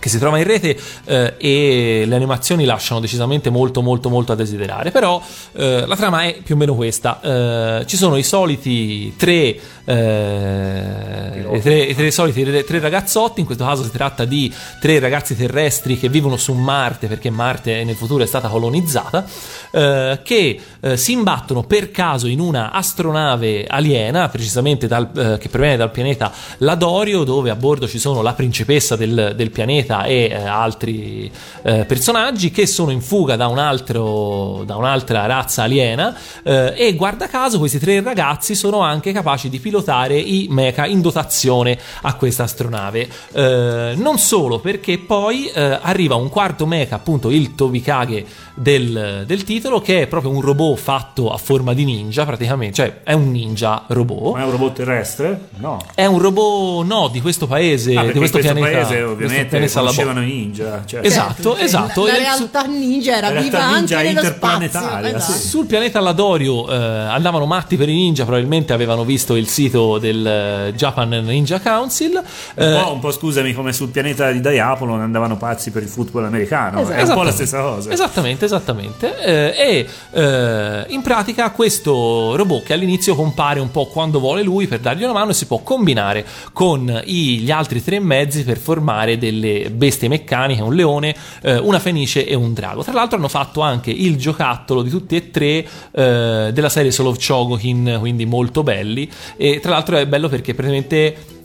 [0.00, 4.34] che si trova in rete eh, e le animazioni lasciano decisamente molto molto molto a
[4.34, 5.22] desiderare però
[5.52, 9.54] eh, la trama è più o meno questa Eh, ci sono i soliti tre,
[9.90, 15.36] eh, tre, tre soliti tre, tre ragazzotti in questo caso si tratta di tre ragazzi
[15.36, 19.24] terrestri che vivono su Marte perché Marte nel futuro è stata colonizzata
[19.72, 25.48] eh, che eh, si imbattono per caso in una astronave aliena precisamente dal- eh, che
[25.48, 30.28] proviene dal pianeta Ladorio dove a bordo ci sono la principessa del, del pianeta e
[30.30, 31.30] eh, altri
[31.62, 37.28] eh, personaggi che sono in fuga da, un altro, da un'altra razza aliena e guarda
[37.28, 39.79] caso questi tre ragazzi sono anche capaci di pilotare
[40.18, 46.28] i mecha in dotazione a questa astronave Eh, non solo perché poi eh, arriva un
[46.28, 48.24] quarto mecha appunto il Tobikage
[48.54, 53.00] del, del titolo che è proprio un robot fatto a forma di ninja praticamente cioè
[53.04, 55.40] è un ninja robot Ma è un robot terrestre?
[55.58, 55.78] No.
[55.94, 59.68] è un robot no di questo paese Ah, di questo, questo pianeta paese questo ovviamente
[59.68, 59.90] Salabò.
[59.94, 60.82] conoscevano i ninja.
[60.84, 61.06] Certo.
[61.06, 62.06] Esatto, Perché esatto.
[62.06, 65.18] La E realtà ninja era La realtà viva ninja anche nello interplanetaria, spazio.
[65.20, 65.30] sì.
[65.32, 65.48] esatto.
[65.48, 70.26] Sul pianeta Ladorio eh, andavano matti per i ninja, probabilmente avevano visto il sito del
[70.26, 72.12] eh, Japan Ninja Council.
[72.14, 72.22] Un,
[72.64, 76.24] Eh, po', un po' scusami, come sul pianeta di Diapolon andavano pazzi per il football
[76.24, 76.80] americano.
[76.80, 76.96] Esatto.
[76.96, 77.32] È un po' la Esattamente.
[77.46, 77.90] stessa cosa.
[77.92, 79.18] Esattamente, esattamente.
[79.22, 84.66] Eh, e eh, in pratica questo robot che all'inizio compare un po' quando vuole lui
[84.66, 89.70] per dargli una mano si può combinare con gli altri tre mezzi per formare delle
[89.70, 92.82] bestie meccaniche, un leone, eh, una fenice e un drago.
[92.82, 97.08] Tra l'altro hanno fatto anche il giocattolo di tutti e tre eh, della serie Soul
[97.08, 99.08] of Chogokin, quindi molto belli.
[99.36, 101.38] E tra l'altro è bello perché praticamente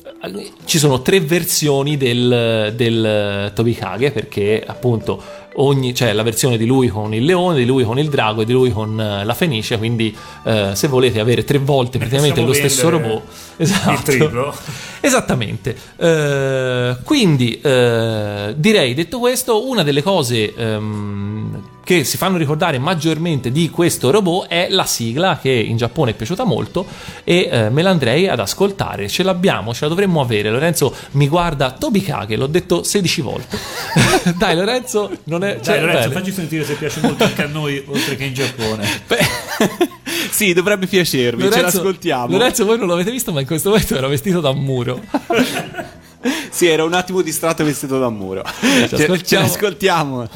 [0.66, 5.22] ci sono tre versioni del, del Tobikage perché appunto
[5.56, 8.46] ogni, c'è la versione di lui con il leone, di lui con il drago e
[8.46, 12.54] di lui con eh, la fenice quindi eh, se volete avere tre volte praticamente lo
[12.54, 13.24] stesso robot
[13.58, 14.54] esatto.
[15.00, 15.76] Esattamente.
[15.98, 21.35] Eh, quindi eh, direi, detto questo, una delle cose ehm,
[21.86, 26.14] che si fanno ricordare maggiormente di questo robot è la sigla che in Giappone è
[26.16, 26.86] piaciuta molto
[27.24, 29.08] e eh, me l'andrei ad ascoltare.
[29.08, 30.50] Ce l'abbiamo, ce la dovremmo avere.
[30.50, 33.58] Lorenzo mi guarda Tobikage, l'ho detto 16 volte.
[34.36, 35.56] Dai Lorenzo, non è...
[35.56, 36.20] Dai, cioè, Lorenzo, bene.
[36.20, 38.84] facci sentire se piace molto anche a noi, oltre che in Giappone.
[40.32, 42.32] sì, dovrebbe piacervi, ce Lorenzo- l'ascoltiamo.
[42.32, 45.02] Lorenzo, voi non l'avete visto, ma in questo momento era vestito da un muro.
[46.50, 48.44] Sì, era un attimo distratto e vestito da un muro.
[48.44, 49.18] Ci Ce, ascoltiamo.
[49.24, 50.28] ce l'ascoltiamo.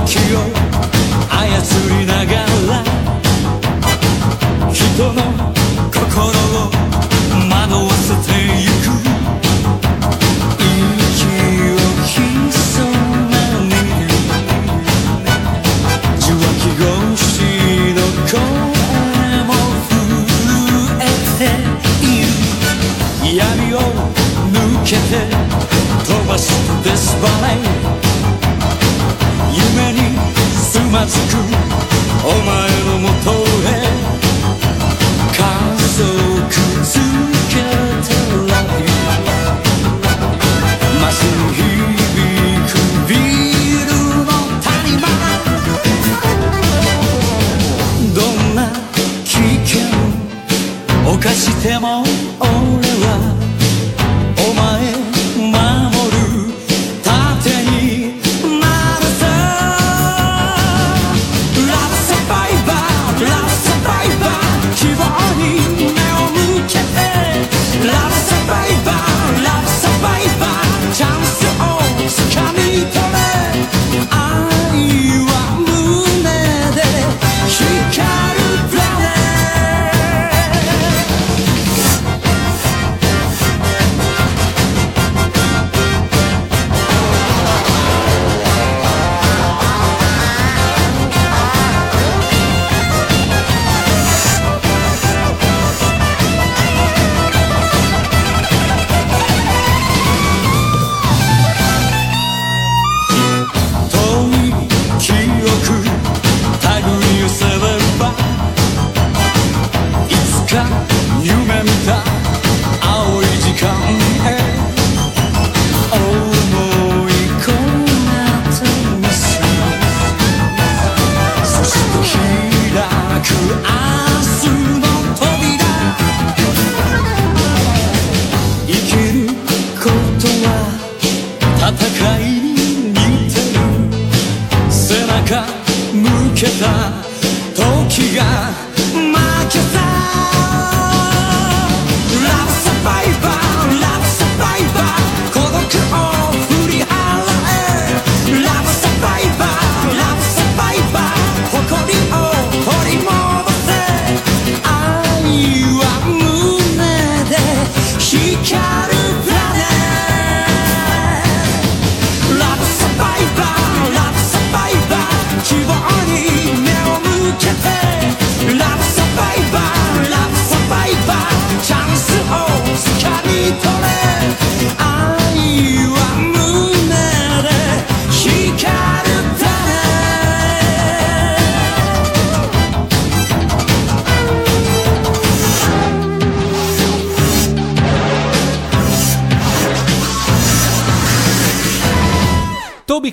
[0.00, 0.40] 街は時を
[1.28, 1.38] 操
[1.88, 2.32] りなが
[2.68, 2.82] ら
[4.72, 4.78] 人
[5.12, 5.16] の
[5.92, 6.00] 心
[6.56, 6.70] を
[7.48, 8.88] 惑わせてゆく
[10.56, 11.26] 息
[11.70, 12.88] を潜
[13.28, 13.32] め
[13.66, 13.72] に。
[16.18, 16.84] 受話器越
[17.24, 17.28] し
[17.94, 18.32] の声
[19.44, 19.50] も
[19.88, 19.90] 震
[21.00, 21.02] え
[21.38, 21.40] て
[22.04, 23.38] いる闇
[23.74, 23.76] を
[24.52, 25.10] 抜けて
[26.04, 26.42] 飛ばす
[26.84, 27.49] デスバレ
[31.00, 31.40] まずく
[32.22, 33.80] お前のもとへ
[35.32, 35.40] 家
[35.96, 36.04] 族
[36.84, 37.00] つ
[37.48, 38.12] けて
[38.46, 38.92] られる
[41.00, 41.24] まず
[41.56, 41.64] 響
[42.68, 42.76] く
[43.08, 43.90] ビール
[44.26, 44.28] の
[44.60, 45.08] 谷間
[48.14, 48.58] どんな
[49.24, 49.30] 危
[49.64, 49.80] 険
[51.08, 51.89] を犯しても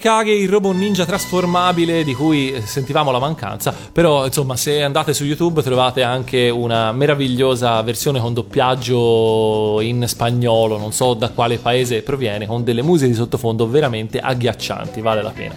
[0.07, 4.81] Toby Kage, il robot ninja trasformabile di cui eh, sentivamo la mancanza, però insomma se
[4.81, 11.29] andate su YouTube trovate anche una meravigliosa versione con doppiaggio in spagnolo, non so da
[11.29, 15.55] quale paese proviene, con delle musiche di sottofondo veramente agghiaccianti, vale la pena.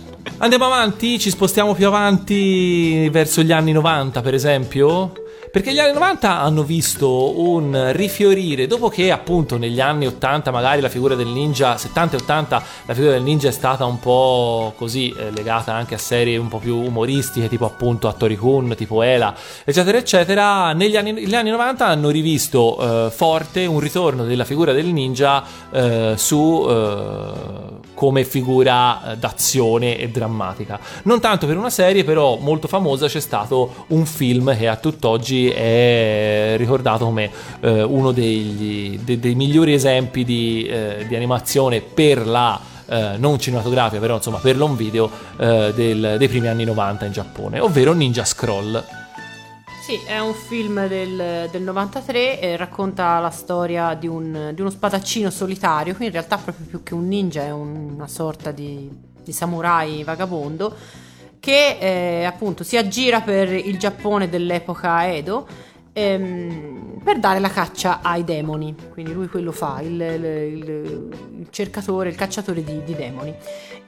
[0.38, 5.21] Andiamo avanti, ci spostiamo più avanti verso gli anni 90 per esempio.
[5.52, 10.80] Perché gli anni 90 hanno visto un rifiorire, dopo che appunto negli anni 80 magari
[10.80, 14.72] la figura del ninja, 70 e 80 la figura del ninja è stata un po'
[14.78, 18.74] così eh, legata anche a serie un po' più umoristiche, tipo appunto a Tori Kun,
[18.78, 24.24] tipo Ela, eccetera eccetera, negli anni, gli anni 90 hanno rivisto eh, forte un ritorno
[24.24, 30.80] della figura del ninja eh, su eh, come figura d'azione e drammatica.
[31.02, 35.40] Non tanto per una serie, però molto famosa c'è stato un film che a tutt'oggi
[35.50, 37.30] è ricordato come
[37.60, 43.38] eh, uno degli, de- dei migliori esempi di, eh, di animazione per la eh, non
[43.38, 47.92] cinematografica, però insomma per l'on video eh, del- dei primi anni 90 in Giappone, ovvero
[47.94, 48.84] Ninja Scroll.
[49.82, 54.70] Sì, è un film del, del 93, eh, racconta la storia di, un- di uno
[54.70, 58.88] spadaccino solitario, qui in realtà proprio più che un ninja è un- una sorta di,
[59.24, 60.72] di samurai vagabondo,
[61.42, 65.44] che eh, appunto si aggira per il Giappone dell'epoca Edo
[65.92, 72.10] ehm, per dare la caccia ai demoni, quindi lui quello fa, il, il- il- cercatore,
[72.10, 73.34] il cacciatore di, di demoni.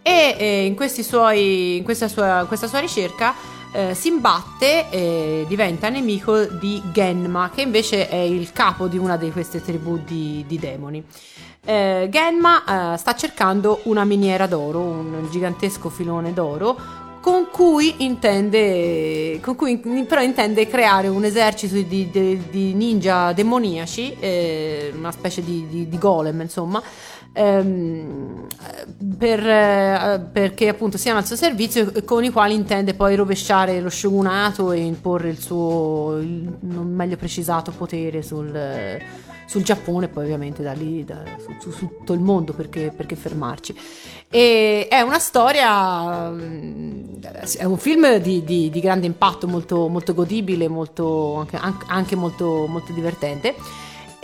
[0.02, 3.32] E eh, in, suoi, in questa, sua, questa sua ricerca
[3.72, 9.16] eh, si imbatte e diventa nemico di Genma, che invece è il capo di una
[9.16, 11.02] di queste tribù di, di demoni.
[11.64, 19.40] Eh, Genma eh, sta cercando una miniera d'oro, un gigantesco filone d'oro, con cui intende,
[19.40, 25.42] con cui però intende creare un esercito di, di- di ninja demoniaci, eh, una specie
[25.42, 26.82] di- di golem, insomma.
[27.34, 28.46] Ehm,
[29.18, 33.80] per, eh, perché appunto siano al suo servizio e con i quali intende poi rovesciare
[33.80, 39.00] lo shogunato e imporre il suo il non meglio precisato potere sul,
[39.46, 41.22] sul Giappone poi ovviamente da lì da-
[41.58, 43.74] su, su tutto il mondo perché, perché fermarci.
[44.30, 47.20] E è una storia mm,
[47.58, 52.66] è un film di, di- di grande impatto molto, molto godibile molto, anche- anche molto,
[52.68, 53.54] molto divertente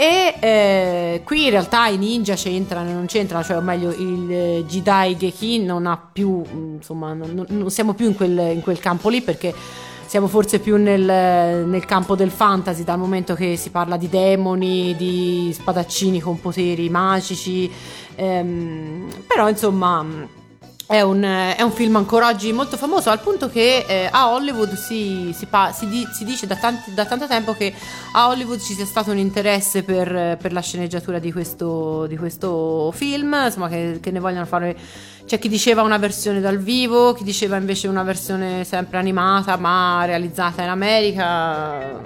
[0.00, 4.32] e eh, qui in realtà i ninja c'entrano e non c'entrano, cioè o meglio il
[4.32, 8.62] eh, Jidai Gekin non ha più, mm, insomma, non, non- siamo più in quel, in
[8.62, 9.54] quel campo lì perché
[10.06, 14.96] siamo forse più nel, nel campo del fantasy dal momento che si parla di demoni,
[14.96, 17.70] di spadaccini con poteri magici,
[18.14, 20.22] ehm, però insomma mm,
[20.90, 24.74] è un, è un film ancora oggi molto famoso al punto che eh, a Hollywood
[24.74, 27.72] si, si pa- si di- si dice da, tanti- da tanto tempo che
[28.12, 32.90] a Hollywood ci sia stato un interesse per, per la sceneggiatura di questo, di questo
[32.90, 34.76] film, insomma che, che ne vogliono fare...
[35.26, 40.04] C'è chi diceva una versione dal vivo, chi diceva invece una versione sempre animata ma
[40.04, 42.00] realizzata in America.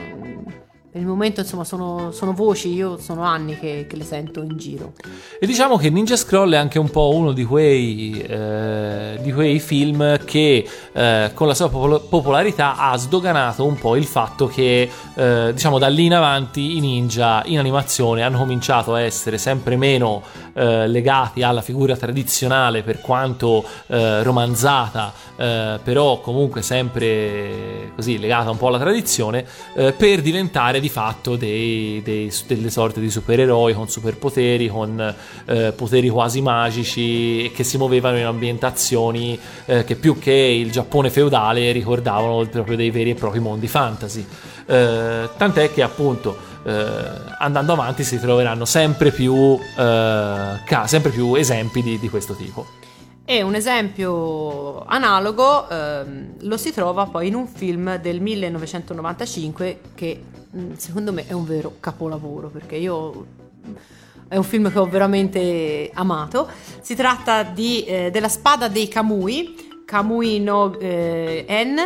[0.95, 4.57] Per il momento insomma sono, sono voci, io sono anni che, che le sento in
[4.57, 4.93] giro.
[5.41, 9.59] E diciamo che Ninja Scroll è anche un po' uno di quei, eh, di quei
[9.59, 14.89] film che eh, con la sua popol- popolarità ha sdoganato un po' il fatto che
[15.17, 19.75] eh, diciamo da lì in avanti i ninja in animazione hanno cominciato a essere sempre
[19.75, 20.23] meno
[20.53, 28.51] eh, legati alla figura tradizionale per quanto eh, romanzata, eh, però comunque sempre così legata
[28.51, 33.89] un po' alla tradizione, per diventare di fatto dei- dei- delle sorte di supereroi con
[33.89, 35.15] superpoteri, con
[35.47, 41.09] eh, poteri quasi magici che si muovevano in ambientazioni eh, che più che il Giappone
[41.09, 44.27] feudale ricordavano proprio dei veri e propri mondi fantasy.
[44.67, 46.85] Eh, tant'è che appunto eh,
[47.39, 52.67] andando avanti si troveranno sempre più, eh, ca- sempre più esempi di, di questo tipo.
[53.27, 60.21] E un esempio analogo ehm, lo si trova poi in un film del 1995 che
[60.77, 63.27] secondo me è un vero capolavoro perché io
[64.29, 66.49] è un film che ho veramente amato.
[66.81, 69.73] Si tratta di, eh, della spada dei Kamui.
[69.87, 71.77] Kamui no eh, En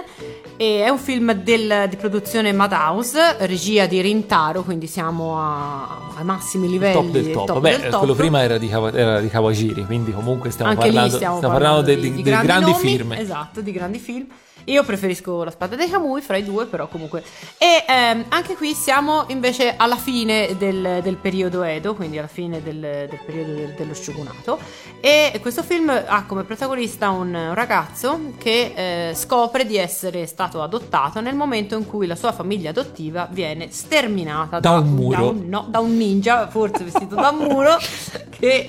[0.56, 6.24] e è un film del- di produzione Madhouse, regia di Rintaro, quindi siamo a- ai
[6.24, 6.94] massimi Il livelli.
[6.94, 7.46] top del il top.
[7.46, 7.98] top Beh, del top.
[7.98, 11.82] quello prima era di, era di Kawajiri, quindi comunque stiamo Anche parlando, stiamo, stiamo parlando,
[11.82, 13.12] parlando di, di dei grandi, grandi film.
[13.14, 14.26] Esatto, di grandi film.
[14.68, 17.22] Io preferisco La spada dei Kamui fra i due, però comunque.
[17.56, 22.62] E ehm, anche qui siamo invece alla fine del, del periodo Edo, quindi alla fine
[22.62, 24.58] del, del periodo del- dello shogunato.
[25.00, 30.62] E questo film ha come protagonista un, un ragazzo che eh, scopre di essere stato
[30.62, 35.16] adottato nel momento in cui la sua famiglia adottiva viene sterminata Da un muro.
[35.16, 37.76] da un, no, da un ninja, forse vestito da un muro,
[38.38, 38.68] che.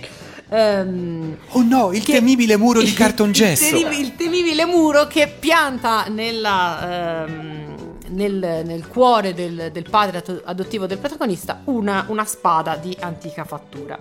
[0.49, 3.75] Ehm, Oh no, il che- temibile muro di cartongesso.
[3.77, 10.41] Il, il temibile muro che pianta nella, ehm, nel, nel cuore del, del padre ado-
[10.45, 13.97] adottivo del protagonista una, una spada di antica fattura.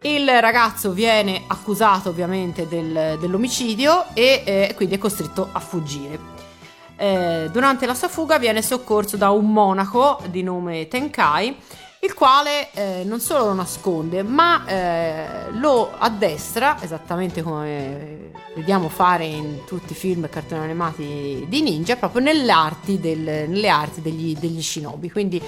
[0.00, 6.36] Il ragazzo viene accusato ovviamente del- dell'omicidio e eh, quindi è costretto a fuggire.
[7.00, 11.56] Eh, durante la sua fuga viene soccorso da un monaco di nome Tenkai,
[12.00, 19.24] il quale eh, non solo lo nasconde, ma eh, lo addestra, esattamente come vediamo fare
[19.24, 24.36] in tutti i film e cartoni animati di ninja, proprio arti, del- nelle arti degli,
[24.38, 25.10] degli shinobi.
[25.10, 25.42] Quindi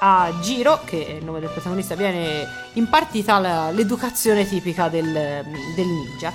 [0.00, 5.86] a Giro, che è il nome del protagonista, viene impartita la- l'educazione tipica del, del
[5.86, 6.30] ninja.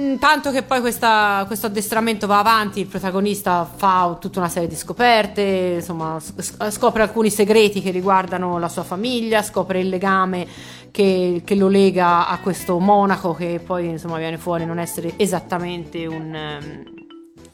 [0.00, 4.68] Mm, Tanto che poi questa- questo addestramento va avanti, il protagonista fa tutta una serie
[4.68, 6.18] di scoperte, insomma,
[6.70, 10.46] scopre alcuni segreti che riguardano la sua famiglia, scopre il legame
[10.92, 16.06] che, che lo lega a questo monaco che poi insomma viene fuori non essere esattamente
[16.06, 16.82] un, ehm,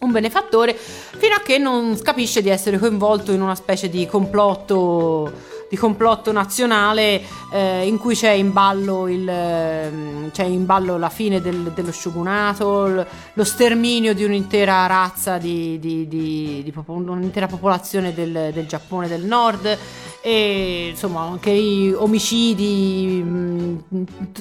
[0.00, 5.32] un benefattore, fino a che non capisce di essere coinvolto in una specie di complotto
[5.74, 7.20] di complotto nazionale
[7.50, 11.90] eh, in cui c'è in ballo il ehm, c'è in ballo la fine del- dello
[11.90, 18.50] shogunato, l- lo sterminio di un'intera razza di, di- di- di popo- un'intera popolazione del,
[18.52, 19.78] del Giappone del Nord.
[20.26, 23.84] E insomma anche i omicidi, mh,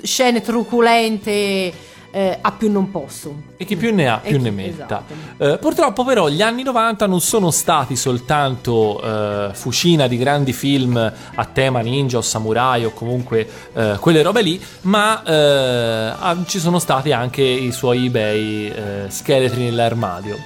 [0.02, 1.74] scene truculente
[2.16, 3.34] eh, a più non posso.
[3.57, 4.86] E chi più ne ha E più chi- ne metta.
[4.86, 5.14] esatto.
[5.43, 10.95] Eh, purtroppo però gli anni 90 non sono stati soltanto eh, fucina di grandi film
[10.95, 16.59] a tema ninja o samurai o comunque eh, quelle robe lì, ma eh, ah, ci
[16.59, 20.38] sono stati anche i suoi bei eh, scheletri nell'armadio.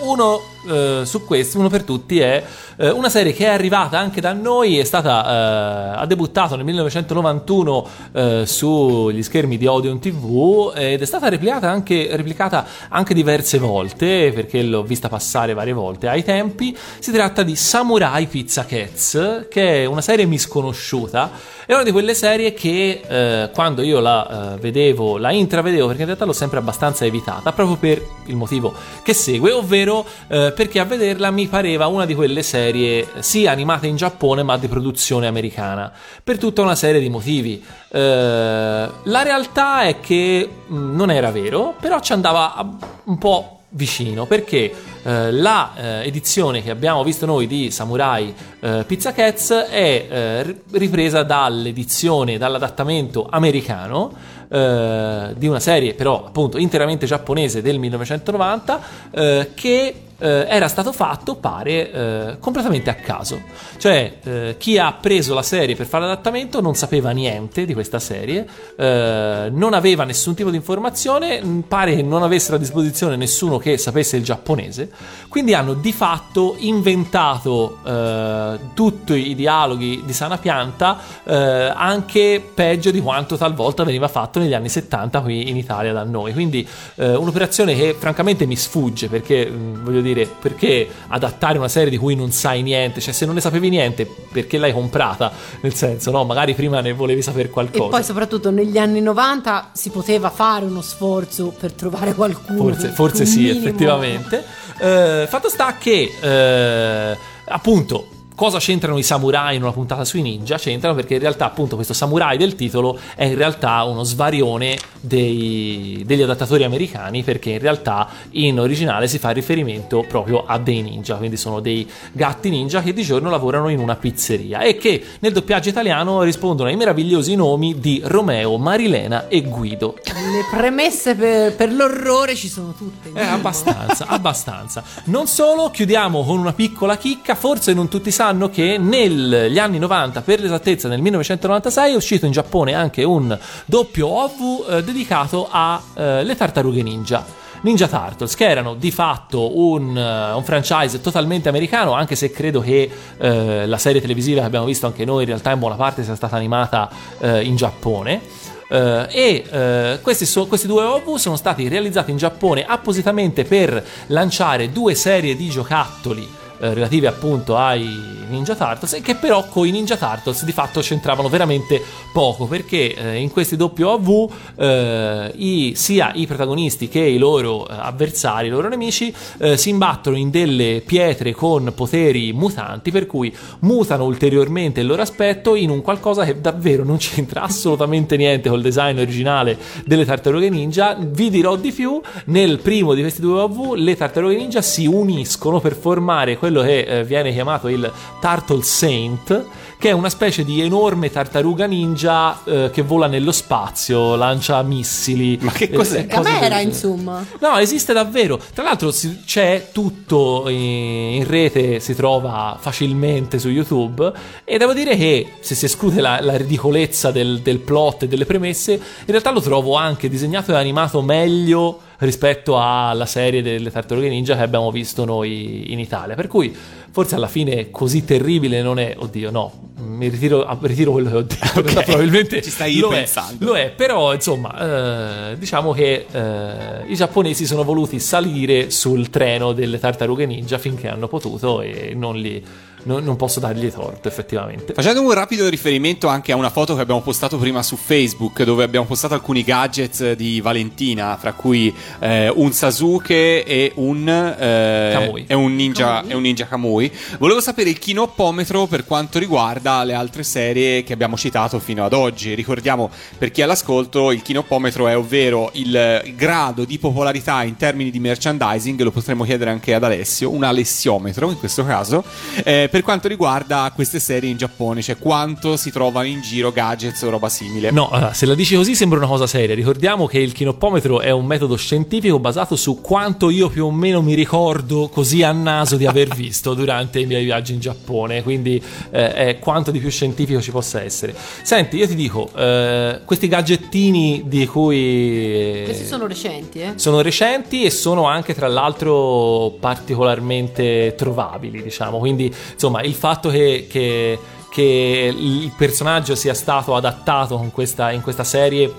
[0.00, 2.44] Uno eh, su questi, uno per tutti, è
[2.76, 6.64] eh, una serie che è arrivata anche da noi, è stata, eh, ha debuttato nel
[6.64, 13.58] 1991 eh, sugli schermi di Odeon TV ed è stata replicata anche, replicata anche diverse
[13.58, 16.76] volte, perché l'ho vista passare varie volte ai tempi.
[16.98, 21.30] Si tratta di Samurai Pizza Cats, che è una serie misconosciuta.
[21.64, 26.06] È una di quelle serie che eh, quando io la vedevo, la intravedevo, perché in
[26.08, 30.04] realtà l'ho sempre abbastanza evitata, proprio per il motivo che segue, ovvero
[30.52, 34.68] perché a vederla mi pareva una di quelle serie sì animate in Giappone ma di
[34.68, 35.92] produzione americana,
[36.22, 37.62] per tutta una serie di motivi.
[37.90, 44.26] Eh, la realtà è che mh, non era vero, però ci andava un po' vicino
[44.26, 44.72] perché
[45.02, 50.42] eh, la eh, edizione che abbiamo visto noi di Samurai eh, Pizza Cats è eh,
[50.42, 54.12] ri- ripresa dall'edizione, dall'adattamento americano
[54.48, 58.80] eh, di una serie però appunto interamente giapponese del 1990
[59.10, 63.40] eh, che era stato fatto, pare, eh, completamente a caso.
[63.78, 67.98] Cioè, eh, chi ha preso la serie per fare l'adattamento non sapeva niente di questa
[67.98, 68.46] serie,
[68.76, 73.56] eh, non aveva nessun tipo di informazione, mh, pare che non avessero a disposizione nessuno
[73.56, 74.89] che sapesse il giapponese,
[75.28, 81.34] quindi hanno di fatto inventato eh, tutti i dialoghi di Sana Pianta, eh,
[81.74, 86.32] anche peggio di quanto talvolta veniva fatto negli anni 70 qui in Italia da noi.
[86.32, 86.66] Quindi
[86.96, 91.96] eh, un'operazione che francamente mi sfugge perché mh, voglio dire perché adattare una serie di
[91.96, 95.30] cui non sai niente, cioè se non ne sapevi niente perché l'hai comprata,
[95.60, 97.88] nel senso no, magari prima ne volevi sapere E qualcosa.
[97.88, 102.58] poi soprattutto negli anni 90 si poteva fare uno sforzo per trovare qualcuno.
[102.58, 103.58] Forse, forse sì, minimo.
[103.58, 104.44] effettivamente.
[104.80, 108.06] Eh, fatto sta che, eh, appunto,
[108.40, 110.56] cosa c'entrano i samurai in una puntata sui ninja?
[110.56, 116.02] C'entrano perché in realtà, appunto, questo samurai del titolo è in realtà uno svarione dei-
[116.06, 121.16] degli adattatori americani, perché in realtà in originale si fa riferimento proprio a dei ninja,
[121.16, 125.34] quindi sono dei gatti ninja che di giorno lavorano in una pizzeria e che nel
[125.34, 129.98] doppiaggio italiano rispondono ai meravigliosi nomi di Romeo, Marilena e Guido.
[130.06, 133.10] Le premesse per, per l'orrore ci sono tutte.
[133.12, 134.82] Eh, abbastanza, abbastanza.
[135.04, 137.34] Non solo, chiudiamo con una piccola chicca.
[137.34, 142.32] Forse non tutti sanno che negli anni 90, per l'esattezza nel 1996, è uscito in
[142.32, 147.38] Giappone anche un doppio OV eh, dedicato alle tartarughe ninja.
[147.62, 152.60] Ninja Turtles, che erano di fatto un, eh, un franchise totalmente americano, anche se credo
[152.60, 156.02] che eh, la serie televisiva che abbiamo visto anche noi in realtà in buona parte
[156.02, 158.20] sia stata animata eh, in Giappone.
[158.68, 163.84] Eh, e eh, questi, so- questi due OV sono stati realizzati in Giappone appositamente per
[164.06, 169.66] lanciare due serie di giocattoli eh, relative appunto ai Ninja Turtles e che però con
[169.66, 171.82] i Ninja Turtles di fatto c'entravano veramente
[172.12, 177.74] poco perché eh, in questi OV eh, i- sia i protagonisti che i loro eh,
[177.76, 183.34] avversari, i loro nemici eh, si imbattono in delle pietre con poteri mutanti per cui
[183.60, 188.62] mutano ulteriormente il loro aspetto in un qualcosa che davvero non c'entra assolutamente niente col
[188.62, 190.96] design originale delle tartarughe ninja.
[191.00, 195.60] Vi dirò di più, nel primo di questi due OV le tartarughe ninja si uniscono
[195.60, 197.90] per formare quello che eh, viene chiamato il
[198.20, 199.44] Turtle Saint,
[199.78, 205.38] che è una specie di enorme tartaruga ninja eh, che vola nello spazio, lancia missili.
[205.40, 206.00] Ma che cos'è?
[206.00, 207.24] eh, del Camera, insomma.
[207.38, 208.38] No, esiste davvero.
[208.52, 214.12] Tra l'altro si- c'è tutto in, in rete, si trova facilmente su YouTube
[214.44, 218.26] e devo dire che se si esclude la, la ridicolezza del, del plot e delle
[218.26, 224.08] premesse, in realtà lo trovo anche disegnato e animato meglio rispetto alla serie delle tartarughe
[224.08, 226.14] ninja che abbiamo visto noi in Italia.
[226.14, 226.54] Per cui
[226.90, 231.16] forse alla fine così terribile non è, oddio, no, mi ritiro, ah, ritiro quello che
[231.16, 231.46] ho detto.
[231.62, 233.44] perché probabilmente Ci stai lo pensando.
[233.44, 239.10] È, lo è, però insomma, eh, diciamo che eh, i giapponesi sono voluti salire sul
[239.10, 242.42] treno delle tartarughe ninja finché hanno potuto e non, li,
[242.84, 244.72] non, non posso dargli torto effettivamente.
[244.72, 248.64] Facendo un rapido riferimento anche a una foto che abbiamo postato prima su Facebook, dove
[248.64, 255.24] abbiamo postato alcuni gadget di Valentina, fra cui eh, un Sasuke e un, eh, Kamui.
[255.26, 256.90] e un ninja, e un ninja Kamui.
[257.18, 261.84] Volevo sapere il chinoppometro per quanto riguarda riguarda le altre serie che abbiamo citato fino
[261.84, 262.34] ad oggi.
[262.34, 267.90] Ricordiamo per chi è all'ascolto il kinoppometro è ovvero il grado di popolarità in termini
[267.90, 272.04] di merchandising, lo potremmo chiedere anche ad Alessio, un alessiometro in questo caso,
[272.44, 277.02] eh, per quanto riguarda queste serie in Giappone, cioè quanto si trovano in giro gadgets
[277.02, 277.70] o roba simile.
[277.70, 279.54] No, allora, se la dici così sembra una cosa seria.
[279.54, 284.00] Ricordiamo che il kinoppometro è un metodo scientifico basato su quanto io più o meno
[284.00, 288.22] mi ricordo così a naso di aver visto durante i miei viaggi in Giappone.
[288.22, 291.14] Quindi eh, è quanto di più scientifico ci possa essere.
[291.42, 295.62] Senti, io ti dico, eh, questi gadgettini di cui...
[295.64, 296.72] Questi sono recenti, eh?
[296.76, 301.98] sono recenti e sono anche tra l'altro particolarmente trovabili, diciamo.
[301.98, 304.18] Quindi, insomma, il fatto che, che-
[304.50, 308.70] che il personaggio sia stato adattato questa- in questa serie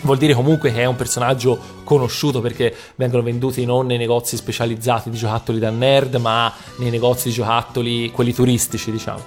[0.00, 5.10] vuol dire comunque che è un personaggio conosciuto perché vengono venduti non nei negozi specializzati
[5.10, 9.22] di giocattoli da nerd, ma nei negozi di giocattoli, quelli turistici, diciamo.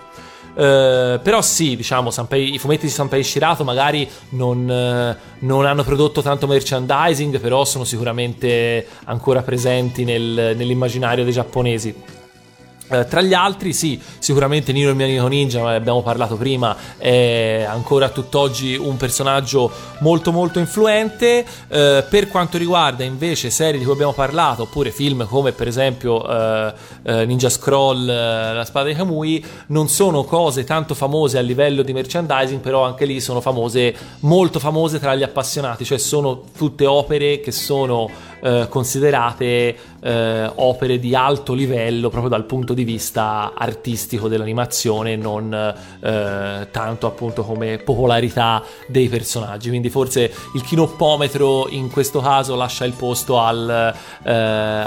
[0.58, 5.84] Eh, però sì, diciamo, Sanpei- i fumetti di Sanpei Shirato magari non, eh, non hanno
[5.84, 11.94] prodotto tanto merchandising, però sono sicuramente ancora presenti nel- nell'immaginario dei giapponesi.
[12.90, 16.76] Eh, tra gli altri, sì, sicuramente Nino il mio amico ninja, ne abbiamo parlato prima,
[16.98, 19.70] è ancora tutt'oggi un personaggio
[20.00, 21.46] molto molto influente.
[21.68, 26.28] Eh, per quanto riguarda invece serie di cui abbiamo parlato, oppure film come per esempio
[26.28, 26.74] eh,
[27.04, 31.82] eh, Ninja Scroll, eh, La spada di Kamui, non sono cose tanto famose a livello
[31.82, 36.86] di merchandising, però anche lì sono famose, molto famose tra gli appassionati, cioè sono tutte
[36.86, 38.10] opere che sono
[38.42, 45.54] eh, considerate eh, opere di alto livello proprio dal punto di vista artistico dell'animazione, non
[45.54, 49.70] eh, tanto appunto come popolarità dei personaggi.
[49.70, 53.94] Quindi forse il kinoppometro in questo caso lascia il posto eh, al-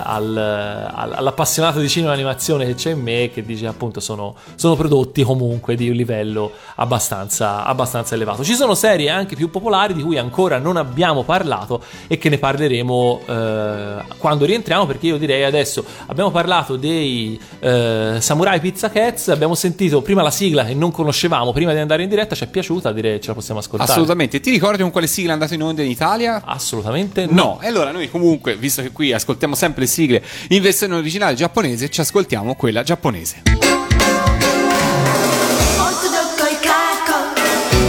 [0.05, 4.77] al- all'appassionato di cinema e animazione che c'è in me, che dice appunto sono, sono
[4.77, 8.45] prodotti comunque di un livello abbastanza, abbastanza elevato.
[8.45, 12.39] Ci sono serie anche più popolari di cui ancora non abbiamo parlato e che ne
[12.39, 19.29] parleremo eh, quando rientriamo perché io direi adesso abbiamo parlato dei eh, Samurai Pizza Cats
[19.29, 22.47] abbiamo sentito prima la sigla che non conoscevamo prima di andare in diretta ci è
[22.47, 24.41] piaciuta direi ce la possiamo ascoltare Assolutamente.
[24.41, 26.43] Ti ricordi con quale sigla è andato in onda in Italia?
[26.45, 30.63] assolutamente no, No, e allora noi comunque, visto che qui ascoltiamo sempre le sigle in
[30.63, 33.43] versione originale giapponese, ci ascoltiamo quella giapponese.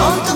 [0.02, 0.31] 本当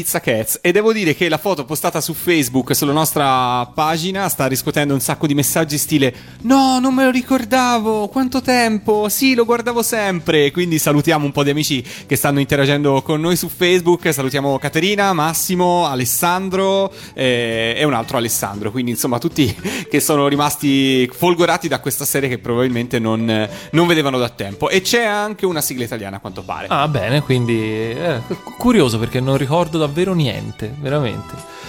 [0.00, 0.60] Pizza Cats.
[0.62, 5.00] E devo dire che la foto postata su Facebook sulla nostra pagina sta riscuotendo un
[5.00, 10.50] sacco di messaggi stile no non me lo ricordavo quanto tempo sì lo guardavo sempre.
[10.52, 14.10] Quindi salutiamo un po' di amici che stanno interagendo con noi su Facebook.
[14.10, 18.70] Salutiamo Caterina, Massimo, Alessandro eh, e un altro Alessandro.
[18.70, 19.54] Quindi insomma tutti
[19.90, 24.70] che sono rimasti folgorati da questa serie che probabilmente non, non vedevano da tempo.
[24.70, 26.68] E c'è anche una sigla italiana a quanto pare.
[26.70, 31.68] Ah, bene, quindi eh, cu- curioso perché non ricordo davvero niente, veramente.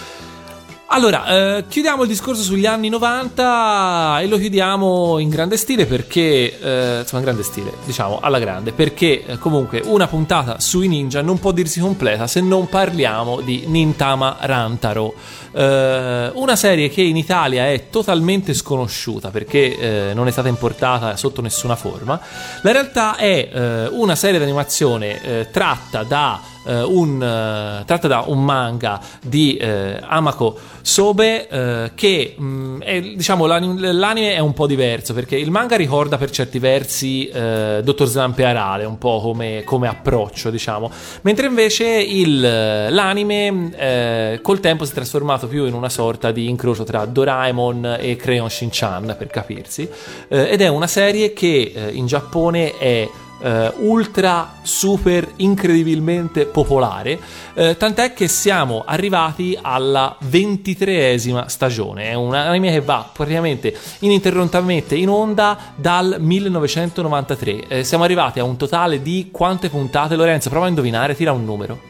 [0.94, 6.60] Allora, eh, chiudiamo il discorso sugli anni 90 e lo chiudiamo in grande stile perché,
[6.60, 11.22] eh, insomma, in grande stile, diciamo, alla grande, perché eh, comunque una puntata sui ninja
[11.22, 15.14] non può dirsi completa se non parliamo di Nintama Rantaro,
[15.54, 21.16] eh, una serie che in Italia è totalmente sconosciuta perché eh, non è stata importata
[21.16, 22.20] sotto nessuna forma.
[22.64, 29.00] La realtà è eh, una serie d'animazione tratta da un, eh, tratta da un manga
[29.22, 35.14] di eh, Amako Sobe eh, che mh, è, diciamo l'ani- l'anime è un po' diverso
[35.14, 39.88] perché il manga ricorda per certi versi eh, Dottor Zampe Arale un po' come, come
[39.88, 40.92] approccio diciamo.
[41.22, 46.50] Mentre invece il, l'anime eh, col tempo si è trasformato più in una sorta di
[46.50, 49.90] incrocio tra Doraemon e Crayon Shin-chan per capirsi.
[50.28, 53.10] Eh, ed è una serie che eh, in Giappone è
[53.42, 57.20] eh, ultra super incredibilmente popolare
[57.54, 62.10] eh, tant'è che siamo arrivati alla ventitreesima stagione.
[62.10, 68.44] È un anime che va praticamente ininterrottamente in onda dal 1993 Eh, siamo arrivati a
[68.44, 70.50] un totale di quante puntate Lorenzo?
[70.50, 71.90] Prova a indovinare tira un numero.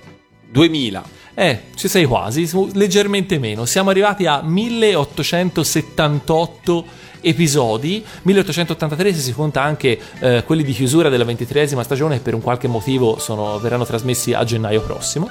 [0.52, 3.64] 2000 eh, ci sei quasi, leggermente meno.
[3.66, 6.86] Siamo arrivati a 1878
[7.22, 12.34] episodi, 1883 se si conta anche eh, quelli di chiusura della ventitreesima stagione che per
[12.34, 15.28] un qualche motivo sono- verranno trasmessi a gennaio prossimo.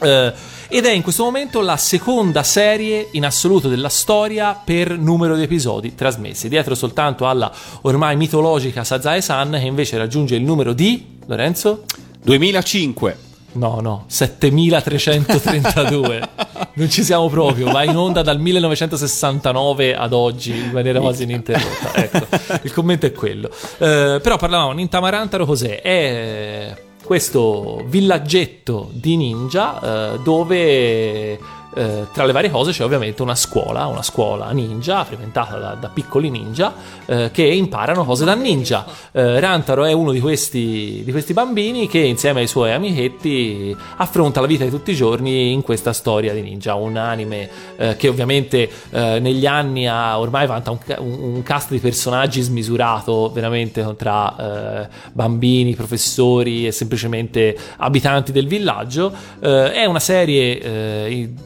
[0.00, 0.32] Eh,
[0.68, 5.42] ed è in questo momento la seconda serie in assoluto della storia per numero di
[5.42, 7.52] episodi trasmessi, dietro soltanto alla
[7.82, 11.84] ormai mitologica Sazae-san che invece raggiunge il numero di Lorenzo?
[12.24, 16.28] 2005 No, no, 7332.
[16.74, 21.94] non ci siamo proprio, va in onda dal 1969 ad oggi in maniera quasi ininterrotta.
[21.94, 22.26] Ecco,
[22.62, 23.50] il commento è quello.
[23.78, 25.82] Eh, però parlavamo, Nintamarantaro cos'è?
[25.82, 26.74] È
[27.04, 31.38] questo villaggetto di ninja eh, dove
[31.74, 35.88] eh, tra le varie cose c'è ovviamente una scuola, una scuola ninja frequentata da, da
[35.88, 36.74] piccoli ninja
[37.06, 38.84] eh, che imparano cose da ninja.
[39.10, 44.40] Eh, Rantaro è uno di questi, di questi bambini che insieme ai suoi amichetti affronta
[44.40, 48.08] la vita di tutti i giorni in questa storia di ninja, un anime eh, che
[48.08, 54.88] ovviamente eh, negli anni ha ormai vanta un, un- cast di personaggi smisurato veramente tra
[55.12, 59.12] bambini, professori e semplicemente abitanti del villaggio.
[59.40, 61.40] È una serie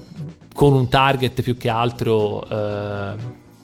[0.57, 3.13] con un target più che altro, eh,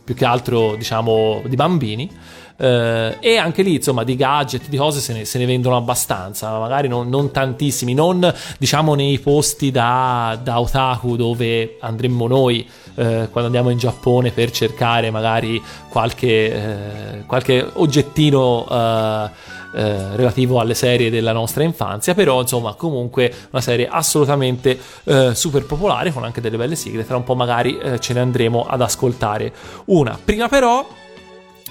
[0.05, 2.11] più che altro diciamo di bambini.
[2.59, 6.59] Eh, e anche lì insomma di gadget di cose se ne, se ne vendono abbastanza
[6.59, 13.29] magari non, non tantissimi non diciamo nei posti da, da otaku dove andremmo noi eh,
[13.31, 18.67] quando andiamo in Giappone per cercare magari qualche, eh, qualche oggettino
[19.75, 25.65] eh, relativo alle serie della nostra infanzia, però insomma comunque una serie assolutamente eh, super
[25.65, 28.81] popolare con anche delle belle sigle, tra un po' magari eh, ce ne andremo ad
[28.81, 29.53] ascoltare
[29.87, 30.19] una.
[30.23, 30.87] Prima però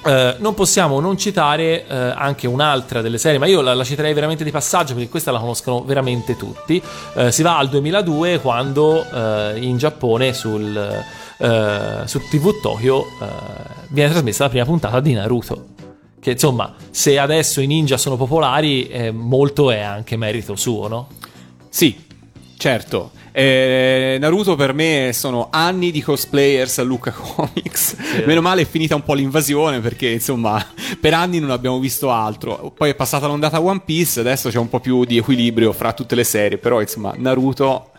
[0.03, 4.13] eh, non possiamo non citare eh, anche un'altra delle serie, ma io la, la citerei
[4.13, 6.81] veramente di passaggio perché questa la conoscono veramente tutti.
[7.15, 10.75] Eh, si va al 2002 quando eh, in Giappone sul,
[11.37, 13.05] eh, su TV Tokyo
[13.89, 15.80] viene trasmessa la prima puntata di Naruto.
[16.21, 21.07] Che insomma, se adesso i ninja sono popolari, eh, molto è anche merito suo, no?
[21.67, 21.99] Sì,
[22.57, 23.09] certo.
[23.31, 27.95] Eh, Naruto per me sono anni di cosplayers a Luca Comics.
[28.27, 30.63] Meno male è finita un po' l'invasione perché insomma
[30.99, 32.71] per anni non abbiamo visto altro.
[32.75, 36.13] Poi è passata l'ondata One Piece, adesso c'è un po' più di equilibrio fra tutte
[36.13, 37.89] le serie, però insomma Naruto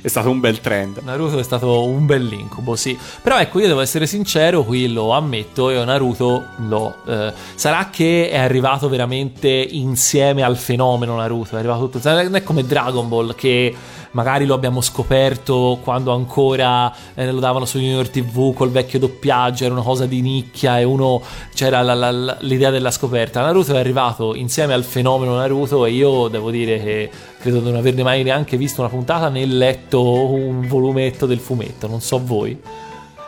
[0.00, 0.98] è stato un bel trend.
[1.02, 2.96] Naruto è stato un bell'incubo, sì.
[3.22, 6.94] Però ecco, io devo essere sincero, qui lo ammetto, io Naruto lo...
[7.06, 12.08] eh, sarà che è arrivato veramente insieme al fenomeno Naruto, è arrivato tutto...
[12.10, 13.74] Non è come Dragon Ball che
[14.14, 19.64] magari lo abbiamo scoperto quando ancora eh, lo davano su Junior TV col vecchio doppiaggio,
[19.64, 21.20] era una cosa di nicchia e uno
[21.54, 23.40] c'era la- la- la- l'idea della scoperta.
[23.42, 27.76] Naruto è arrivato insieme al fenomeno Naruto e io devo dire che credo di non
[27.76, 32.58] averne mai neanche visto una puntata né letto un volumetto del fumetto, non so voi.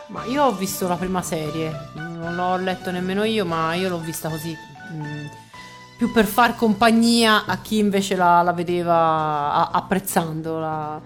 [0.08, 3.98] Ma io ho visto la prima serie, non l'ho letto nemmeno io, ma io l'ho
[3.98, 4.56] vista così.
[4.94, 5.26] mm,
[5.96, 8.94] più per far compagnia a chi invece la, la vedeva
[9.52, 11.00] a- apprezzando la,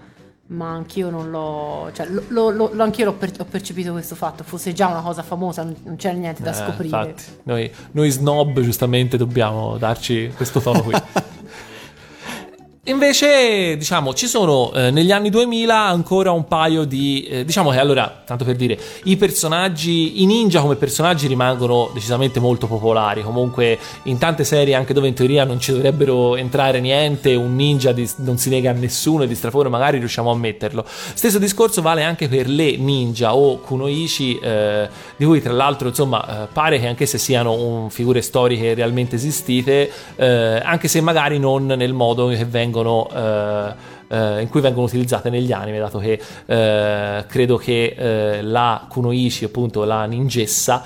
[0.47, 4.15] ma anch'io non l'ho, cioè, lo, lo- lo- lo- anch'io l'ho per- ho percepito questo
[4.15, 6.97] fatto, fosse già una cosa famosa, non, non c'era niente da Eh, scoprire.
[6.97, 10.93] infatti, noi, noi snob giustamente dobbiamo darci questo tono qui.
[12.85, 17.21] Invece, diciamo, ci sono eh, negli anni 2000 ancora un paio di.
[17.29, 22.39] eh, diciamo che allora, tanto per dire, i personaggi, i ninja come personaggi rimangono decisamente
[22.39, 23.21] molto popolari.
[23.21, 27.91] Comunque, in tante serie, anche dove in teoria non ci dovrebbero entrare niente, un ninja
[27.91, 30.83] di- non si nega a nessuno e di straforo magari riusciamo a metterlo.
[30.87, 36.45] Stesso discorso vale anche per le ninja o kunoichi, eh, di cui tra l'altro, insomma,
[36.45, 41.37] eh, pare che anche se siano un- figure storiche realmente esistite, eh, anche se magari
[41.37, 42.69] non nel modo che vengono.
[42.79, 43.73] Eh,
[44.07, 49.83] eh, in cui vengono utilizzate negli anime, dato che eh, credo che la Kunoichi, appunto
[49.83, 50.83] la ninjessa,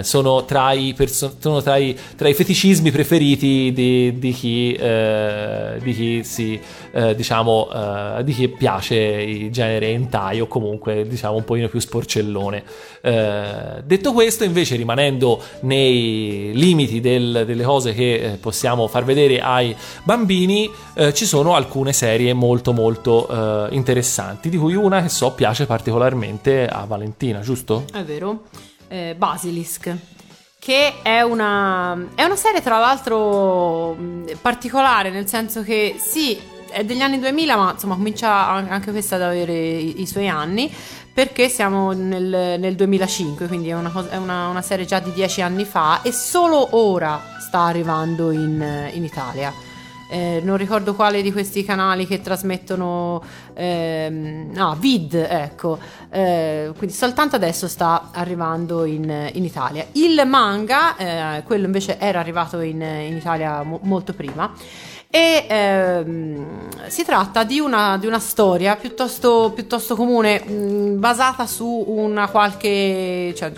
[0.00, 5.94] sono, tra i, perso- sono tra, i, tra i feticismi preferiti di, di chi, di
[5.94, 6.60] chi si,
[6.98, 11.78] eh, diciamo, eh, di chi piace il genere hentai o comunque diciamo un pochino più
[11.78, 12.64] sporcellone.
[13.00, 19.38] Eh, detto questo, invece, rimanendo nei limiti del- delle cose che eh, possiamo far vedere
[19.40, 20.68] ai bambini,
[21.12, 26.84] ci sono alcune serie molto molto interessanti, di cui una che so piace particolarmente a
[26.86, 27.84] Valentina, giusto?
[27.92, 28.42] È vero.
[29.16, 29.96] Basilisk.
[30.58, 36.36] Che è una, è una serie, tra l'altro, mh, particolare, nel senso che sì,
[36.70, 40.28] è degli anni 2000, ma insomma comincia an- anche questa ad avere i, i suoi
[40.28, 40.72] anni,
[41.12, 45.12] perché siamo nel, nel 2005, quindi è, una, cosa- è una- una serie già di
[45.12, 49.52] dieci anni fa e solo ora sta arrivando in, in Italia.
[50.10, 53.22] Eh, non ricordo quale di questi canali che trasmettono
[53.52, 55.78] ehm, ah, Vid ecco.
[56.08, 59.86] Eh, quindi soltanto adesso sta arrivando in, in Italia.
[59.92, 64.50] Il manga eh, quello invece era arrivato in, in Italia mo- molto prima
[65.10, 71.66] e ehm, si tratta di una, di una storia piuttosto, piuttosto comune mh, basata su
[71.88, 73.52] una qualche cioè,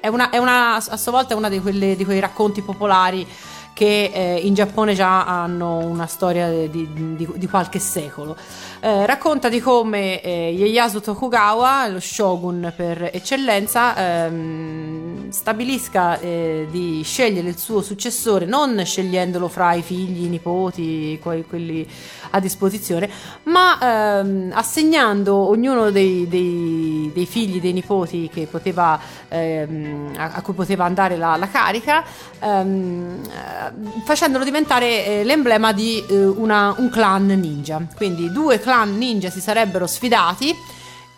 [0.00, 1.60] è, una, è una- a sua volta è una di,
[1.96, 3.26] di quei racconti popolari
[3.74, 8.36] che eh, in Giappone già hanno una storia di- di qualche secolo.
[8.80, 17.02] Eh, racconta di come eh, Ieyasu Tokugawa, lo shogun per eccellenza, ehm, stabilisca eh, di
[17.04, 21.84] scegliere il suo successore, non scegliendolo fra i figli, i nipoti, que- quelli
[22.30, 23.10] a disposizione,
[23.44, 28.96] ma ehm, assegnando ognuno dei, dei- dei figli, dei nipoti poteva,
[29.28, 32.04] ehm, a, a cui poteva andare la, la carica,
[32.38, 37.82] ehm, eh, facendolo diventare eh, l'emblema di eh, una- un clan ninja.
[37.96, 40.54] Quindi due clan ninja si sarebbero sfidati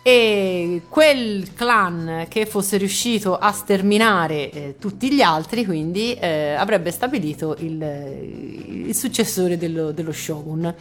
[0.03, 6.89] e quel clan che fosse riuscito a sterminare eh, tutti gli altri, quindi eh, avrebbe
[6.91, 10.73] stabilito il, il successore dello, dello shogun.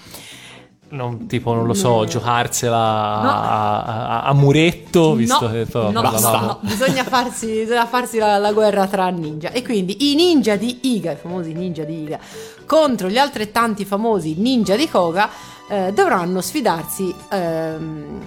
[0.92, 2.04] Non, tipo, non lo so, No.
[2.04, 3.28] giocarsela No.
[3.30, 8.18] a, a- a muretto, visto no, che poi no, parlavamo- no, bisogna farsi, bisogna farsi
[8.18, 9.52] la, la guerra tra ninja.
[9.52, 12.18] E quindi i ninja di Iga, i famosi ninja di Iga,
[12.66, 15.28] contro gli altrettanti famosi ninja di Koga,
[15.70, 18.20] eh, dovranno sfidarsi ehm,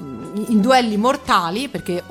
[0.00, 2.04] in duelli mortali, perché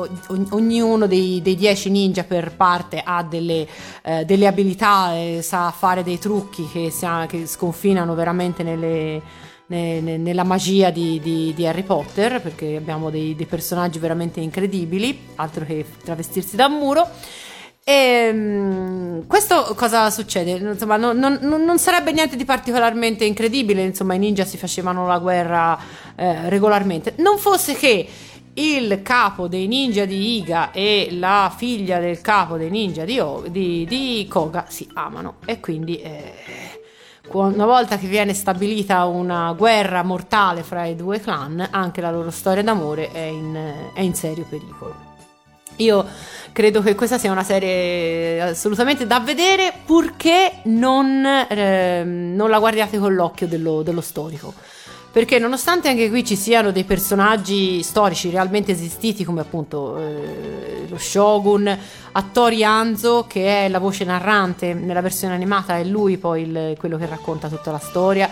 [0.50, 3.66] ognuno dei, dei dieci ninja per parte ha delle,
[4.04, 9.22] eh, delle abilità, e sa fare dei trucchi che, sia- che sconfinano veramente nelle,
[9.68, 14.42] ne- ne- nella magia di, di- di Harry Potter, perché abbiamo dei, dei personaggi veramente
[14.42, 17.08] incredibili, altro che travestirsi da un muro.
[17.90, 20.52] E mm, questo cosa succede?
[20.52, 25.20] Insomma, non, non- non- sarebbe niente di particolarmente incredibile, insomma, i ninja si facevano la
[25.20, 25.78] guerra
[26.18, 27.14] eh, regolarmente.
[27.20, 28.06] Non fosse che
[28.56, 33.46] il capo dei ninja di Iga e la figlia del capo dei ninja di, O-
[33.48, 36.34] di- di Koga si amano e quindi eh,
[37.32, 42.32] Una volta che viene stabilita una guerra mortale fra i due clan, anche la loro
[42.32, 45.07] storia d'amore è in, è in serio pericolo.
[45.78, 46.06] Io
[46.52, 52.98] credo che questa sia una serie assolutamente da vedere, purché non, ehm, non la guardiate
[52.98, 54.54] con l'occhio dello, dello storico.
[55.12, 60.98] Perché nonostante anche qui ci siano dei personaggi storici realmente esistiti, come appunto eh, lo
[60.98, 61.76] Shogun,
[62.12, 66.98] Hattori Hanzo, che è la voce narrante nella versione animata, è lui poi il- quello
[66.98, 68.30] che racconta tutta la storia.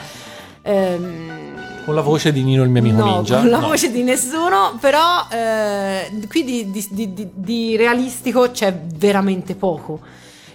[0.62, 3.38] Ehm, Con la voce di Nino il mio amico no, ninja.
[3.40, 3.68] con la No.
[3.68, 10.00] voce di nessuno, però eh, qui di, di- di- di- realistico c'è veramente poco.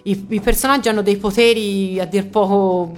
[0.02, 2.92] I, i personaggi hanno dei poteri a dir poco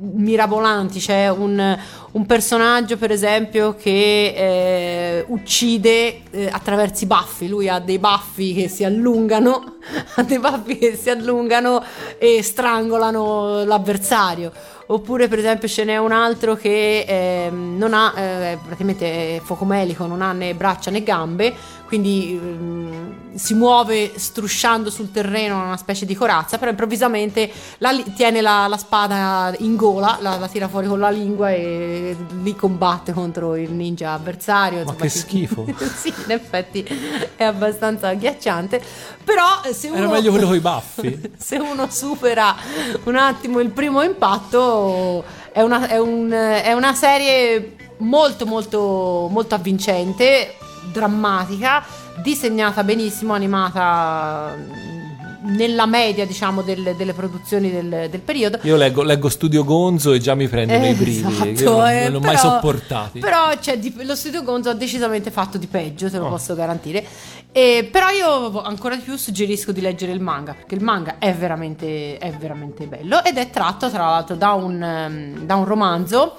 [0.00, 1.78] mirabolanti, c'è un,
[2.18, 7.48] un personaggio, per esempio, che eh, uccide eh, attraverso i baffi.
[7.48, 9.76] Lui ha dei baffi che si allungano,
[10.16, 11.82] ha dei baffi che si allungano
[12.18, 14.52] e strangolano l'avversario.
[14.90, 20.06] Oppure, per esempio, ce n'è un altro che ehm, non ha eh, praticamente è focomelico,
[20.06, 21.54] non ha né braccia né gambe,
[21.86, 28.40] quindi ehm, si muove strusciando sul terreno una specie di corazza, però improvvisamente la tiene
[28.40, 32.07] la, la spada in gola, la, la tira fuori con la lingua e
[32.42, 34.84] lì combatte contro il ninja avversario.
[34.84, 35.64] Ma che schifo.
[35.96, 36.82] sì, in effetti
[37.36, 38.82] è abbastanza agghiacciante,
[39.24, 39.96] però se uno...
[39.98, 41.32] Era meglio quello con i baffi.
[41.36, 42.54] se uno supera
[43.04, 49.54] un attimo il primo impatto è una, è un- è una serie molto molto molto
[49.56, 50.54] avvincente
[50.92, 51.84] drammatica
[52.22, 54.54] disegnata benissimo animata
[55.40, 60.18] nella media diciamo del- delle produzioni del, del periodo Io leggo, leggo Studio Gonzo e
[60.18, 61.50] già mi prendono i brividi.
[61.52, 63.18] Esatto, non, eh, non l'ho mai sopportati.
[63.20, 66.30] Però c'è di- lo studio Gonzo ha decisamente fatto di peggio, te lo Oh.
[66.30, 67.04] posso garantire.
[67.52, 71.32] E, però io ancora di più suggerisco di leggere il manga, perché il manga è
[71.34, 76.34] veramente, è veramente bello ed è tratto tra l'altro da un, ehm, da un romanzo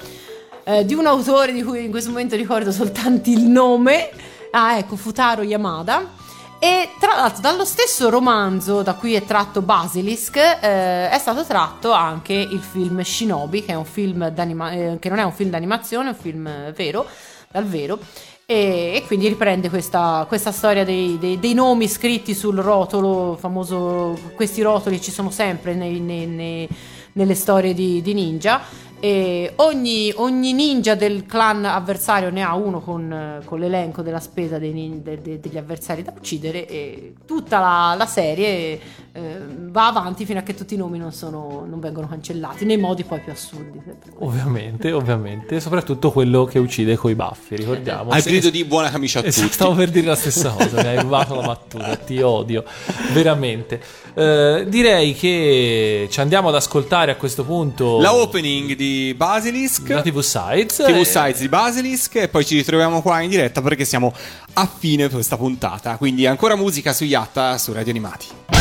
[0.65, 4.09] eh, di un autore di cui in questo momento ricordo soltanto il nome.
[4.51, 6.17] Ah, ecco, Futaro Yamada.
[6.61, 11.91] E tra l'altro dallo stesso romanzo da cui è tratto Basilisk eh, è stato tratto
[11.94, 16.73] anche il film Shinobi, che, eh, che non è un film d'animazione, è un film
[16.73, 17.06] vero,
[17.49, 17.98] dal vero.
[18.45, 24.18] E, e quindi riprende questa, questa storia dei, dei- dei nomi scritti sul rotolo, famoso,
[24.36, 26.68] questi rotoli ci sono sempre nei- nei- nei-
[27.14, 28.60] nelle storie di, di ninja.
[29.01, 34.57] E ogni, ogni ninja del clan avversario ne ha uno con, con l'elenco della spesa
[34.57, 38.80] dei nin- de- de- degli avversari da uccidere e tutta la, la serie
[39.13, 39.38] eh,
[39.69, 43.05] va avanti fino a che tutti i nomi non, sono- non vengono cancellati nei modi
[43.05, 43.80] poi più assurdi.
[44.19, 45.59] Ovviamente, ovviamente.
[45.61, 48.11] Soprattutto quello che uccide coi baffi, ricordiamo.
[48.11, 49.53] Al Se- grido di buona camicia a Esatto, tutti.
[49.53, 52.65] stavo per dire la stessa cosa, mi hai rubato la battuta, ti odio,
[53.13, 53.81] veramente.
[54.13, 59.88] Eh, direi che ci andiamo ad ascoltare a questo punto La opening di Basilisk.
[59.90, 60.76] la TV Sites.
[60.76, 64.14] TV Sites di Basilisk e poi ci ritroviamo qua in diretta perché siamo
[64.53, 65.98] a fine questa puntata.
[65.98, 68.59] Quindi ancora musica su Yatta su Radio Animati.「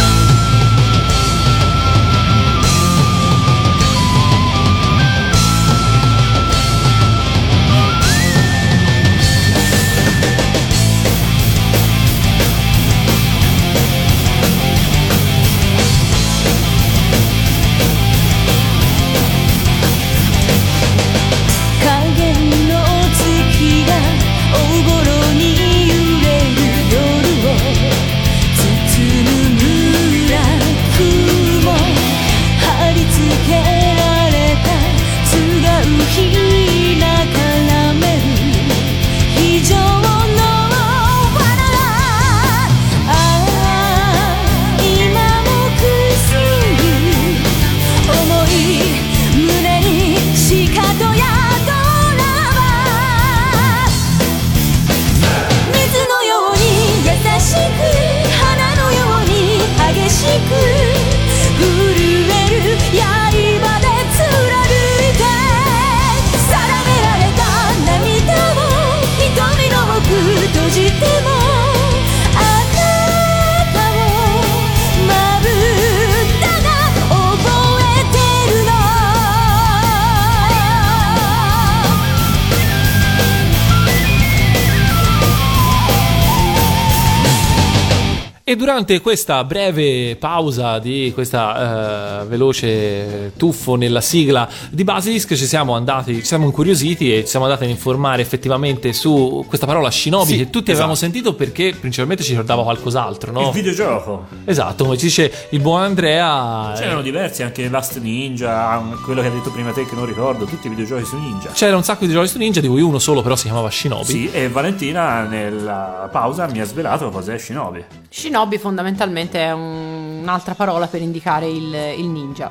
[88.49, 95.45] E durante questa breve pausa di questa eh, veloce tuffo nella sigla di Basilisk ci
[95.45, 99.91] siamo andati, ci siamo incuriositi e ci siamo andati a informare effettivamente su questa parola
[99.91, 101.13] shinobi Sì, che tutti avevamo esatto.
[101.13, 103.49] sentito perché principalmente ci ricordava qualcos'altro, no?
[103.49, 104.27] Il videogioco.
[104.47, 106.73] Esatto, come ci dice il buon Andrea.
[106.73, 110.47] eh, C'erano diversi, anche Last Ninja, quello che hai detto prima te che non ricordo,
[110.47, 111.51] tutti i videogiochi su Ninja.
[111.53, 114.05] C'era un sacco di giochi su Ninja, di cui uno solo però si chiamava Shinobi.
[114.07, 117.85] Sì, e Valentina nella pausa mi ha svelato cos'è Shinobi.
[118.09, 122.51] Shinobi fondamentalmente è un- un'altra parola per indicare il, il ninja,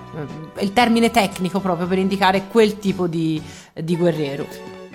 [0.60, 3.42] il termine tecnico proprio per indicare quel tipo di,
[3.74, 4.46] di guerriero.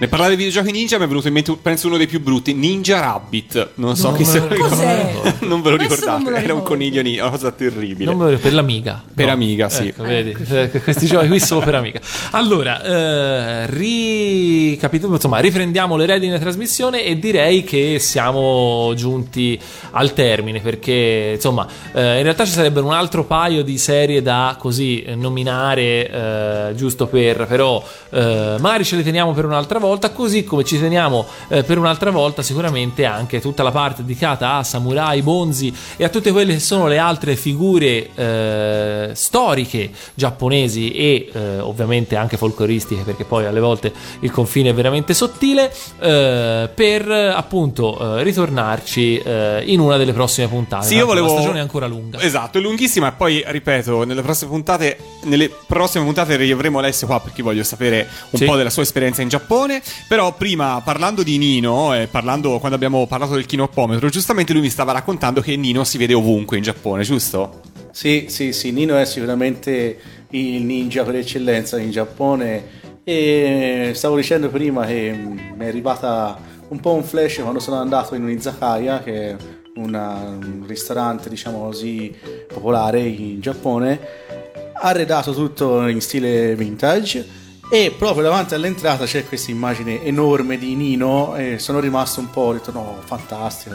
[0.02, 2.54] Nel parlare di videogiochi ninja mi è venuto in mente, penso, uno dei più brutti,
[2.54, 3.68] Ninja Rabbit.
[3.76, 5.36] Non so Non chi se lo ricorda.
[5.46, 8.12] Non ve lo Questo ricordate, lo era un coniglio ninja, una cosa terribile.
[8.12, 9.00] Non me lo- per l'Amiga.
[9.14, 9.86] Per Amiga, sì.
[9.86, 12.00] Ecco, vedi, eh, questi giochi qui solo per Amiga.
[12.32, 19.56] Allora, eh, ricapitoliamo, insomma, riprendiamo le redini della trasmissione e direi che siamo giunti
[19.92, 24.56] al termine perché, insomma, eh, in realtà ci sarebbero un altro paio di serie da
[24.58, 27.80] così nominare, eh, giusto per, però
[28.10, 32.10] eh, magari ce le teniamo per un'altra volta, così come ci teniamo eh, per un'altra
[32.10, 36.60] volta sicuramente anche tutta la parte dedicata a samurai, bonzi e a tutte quelle che
[36.60, 43.60] sono le altre figure eh, storiche giapponesi e eh, ovviamente anche folcloristiche perché poi alle
[43.60, 50.12] volte il confine è veramente sottile eh, per appunto eh, ritornarci eh, in una delle
[50.12, 51.26] prossime puntate Sì, io volevo.
[51.26, 53.08] la stagione è ancora lunga Esatto, è lunghissima.
[53.08, 58.08] E poi, ripeto, nelle prossime puntate, nelle prossime puntate riavremo Alessio qua perché voglio sapere
[58.30, 58.44] un Sì.
[58.44, 59.71] po' della sua esperienza in Giappone.
[60.08, 64.70] Però, prima, parlando di Nino, e parlando quando abbiamo parlato del kinoppometro, giustamente lui mi
[64.70, 67.60] stava raccontando che Nino si vede ovunque in Giappone, giusto?
[67.92, 69.98] Sì, sì, sì, Nino è sicuramente
[70.30, 72.80] il ninja per eccellenza in Giappone.
[73.04, 76.38] E stavo dicendo prima che mm, mi è arrivata
[76.68, 79.36] un po' un flash quando sono andato in un izakaya che è
[79.74, 82.14] una- un ristorante diciamo così
[82.46, 83.98] popolare in Giappone.
[84.74, 87.26] Arredato tutto in stile vintage
[87.74, 92.40] e proprio davanti all'entrata c'è questa immagine enorme di Nino e sono rimasto un po'
[92.42, 93.74] ho detto no fantastico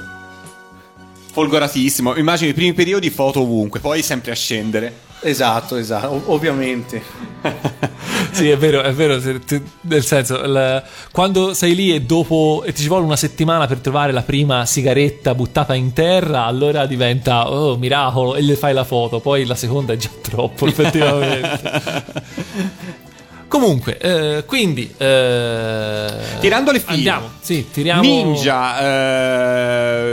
[1.31, 2.15] Folgoratissimo.
[2.15, 4.91] Immagino i primi periodi foto ovunque, poi sempre a scendere.
[5.21, 7.01] esatto esatto ov- ovviamente
[8.31, 12.61] sì è vero è vero se- te- nel senso il- quando sei lì e dopo
[12.65, 16.85] e ti ci vuole una settimana per trovare la prima sigaretta buttata in terra allora
[16.85, 21.71] diventa oh miracolo e le fai la foto poi la seconda è già troppo effettivamente
[23.59, 26.07] Comunque, eh, quindi eh,
[26.39, 26.91] Tirando le fila.
[26.93, 28.79] Andiamo, sì, tiriamo Ninja,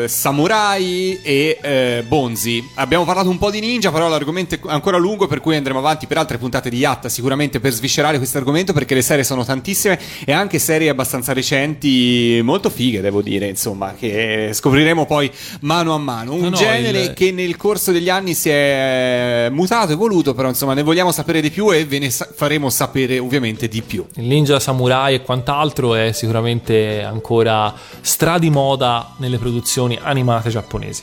[0.02, 2.66] eh, samurai e eh, bonzi.
[2.76, 6.06] Abbiamo parlato un po' di ninja, però l'argomento è ancora lungo, per cui andremo avanti
[6.06, 10.00] per altre puntate di Yatta sicuramente per sviscerare questo argomento, perché le serie sono tantissime
[10.24, 15.30] e anche serie abbastanza recenti, molto fighe, devo dire, insomma, che scopriremo poi
[15.60, 16.32] mano a mano.
[16.32, 20.48] Un No, no, genere il- che nel corso degli anni si è mutato, evoluto, però
[20.48, 24.06] insomma ne vogliamo sapere di più e ve ne sa- faremo sapere ovviamente di più.
[24.16, 31.02] Il ninja samurai e quant'altro è sicuramente ancora stradi moda nelle produzioni animate giapponesi.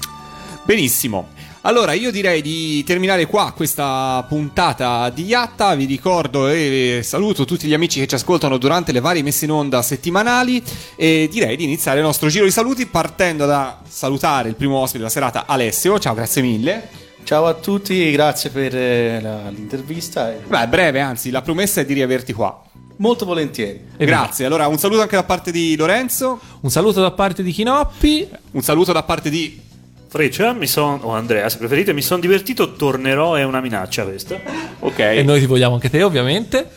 [0.64, 1.30] Benissimo.
[1.64, 5.76] Allora, io direi di terminare qua questa puntata di Yatta.
[5.76, 9.52] Vi ricordo e saluto tutti gli amici che ci ascoltano durante le varie messe in
[9.52, 10.64] onda settimanali.
[10.96, 15.00] E direi di iniziare il nostro giro di saluti partendo da salutare il primo ospite
[15.00, 16.00] della serata, Alessio.
[16.00, 17.11] Ciao, grazie mille.
[17.24, 20.32] Ciao a tutti, grazie per eh, la- l'intervista.
[20.32, 22.62] e Beh, breve, anzi, la promessa è di riaverti qua.
[22.98, 23.82] Molto volentieri.
[23.98, 24.46] Grazie.
[24.46, 26.40] Allora, un saluto anche da parte di Lorenzo.
[26.62, 28.30] Un saluto da parte di Chinoppi.
[28.52, 29.60] Un saluto da parte di.
[30.08, 34.38] Freccia, mi son, o Andrea se preferite, mi sono divertito, tornerò, è una minaccia questa.
[34.80, 35.00] Ok.
[35.00, 36.70] E noi ti vogliamo anche te, ovviamente.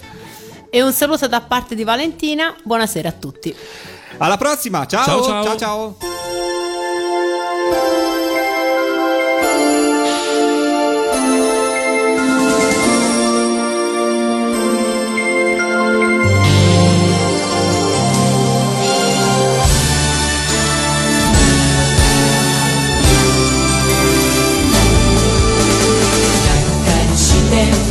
[0.70, 2.54] E un saluto da parte di Valentina.
[2.62, 3.54] Buonasera a tutti.
[4.18, 4.86] Alla prossima.
[4.86, 5.04] Ciao.
[5.04, 5.44] Ciao, ciao.
[5.44, 5.96] ciao.
[7.58, 8.03] ciao.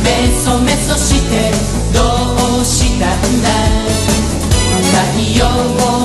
[0.04, 1.50] メソメソして
[1.92, 3.48] どうしたんだ。
[4.92, 6.03] 太陽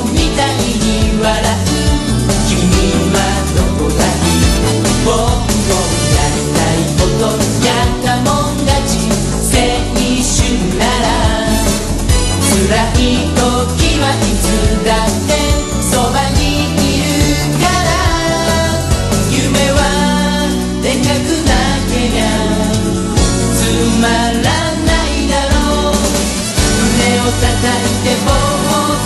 [27.31, 28.31] 叩いて冒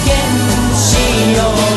[0.06, 1.73] 険しよう。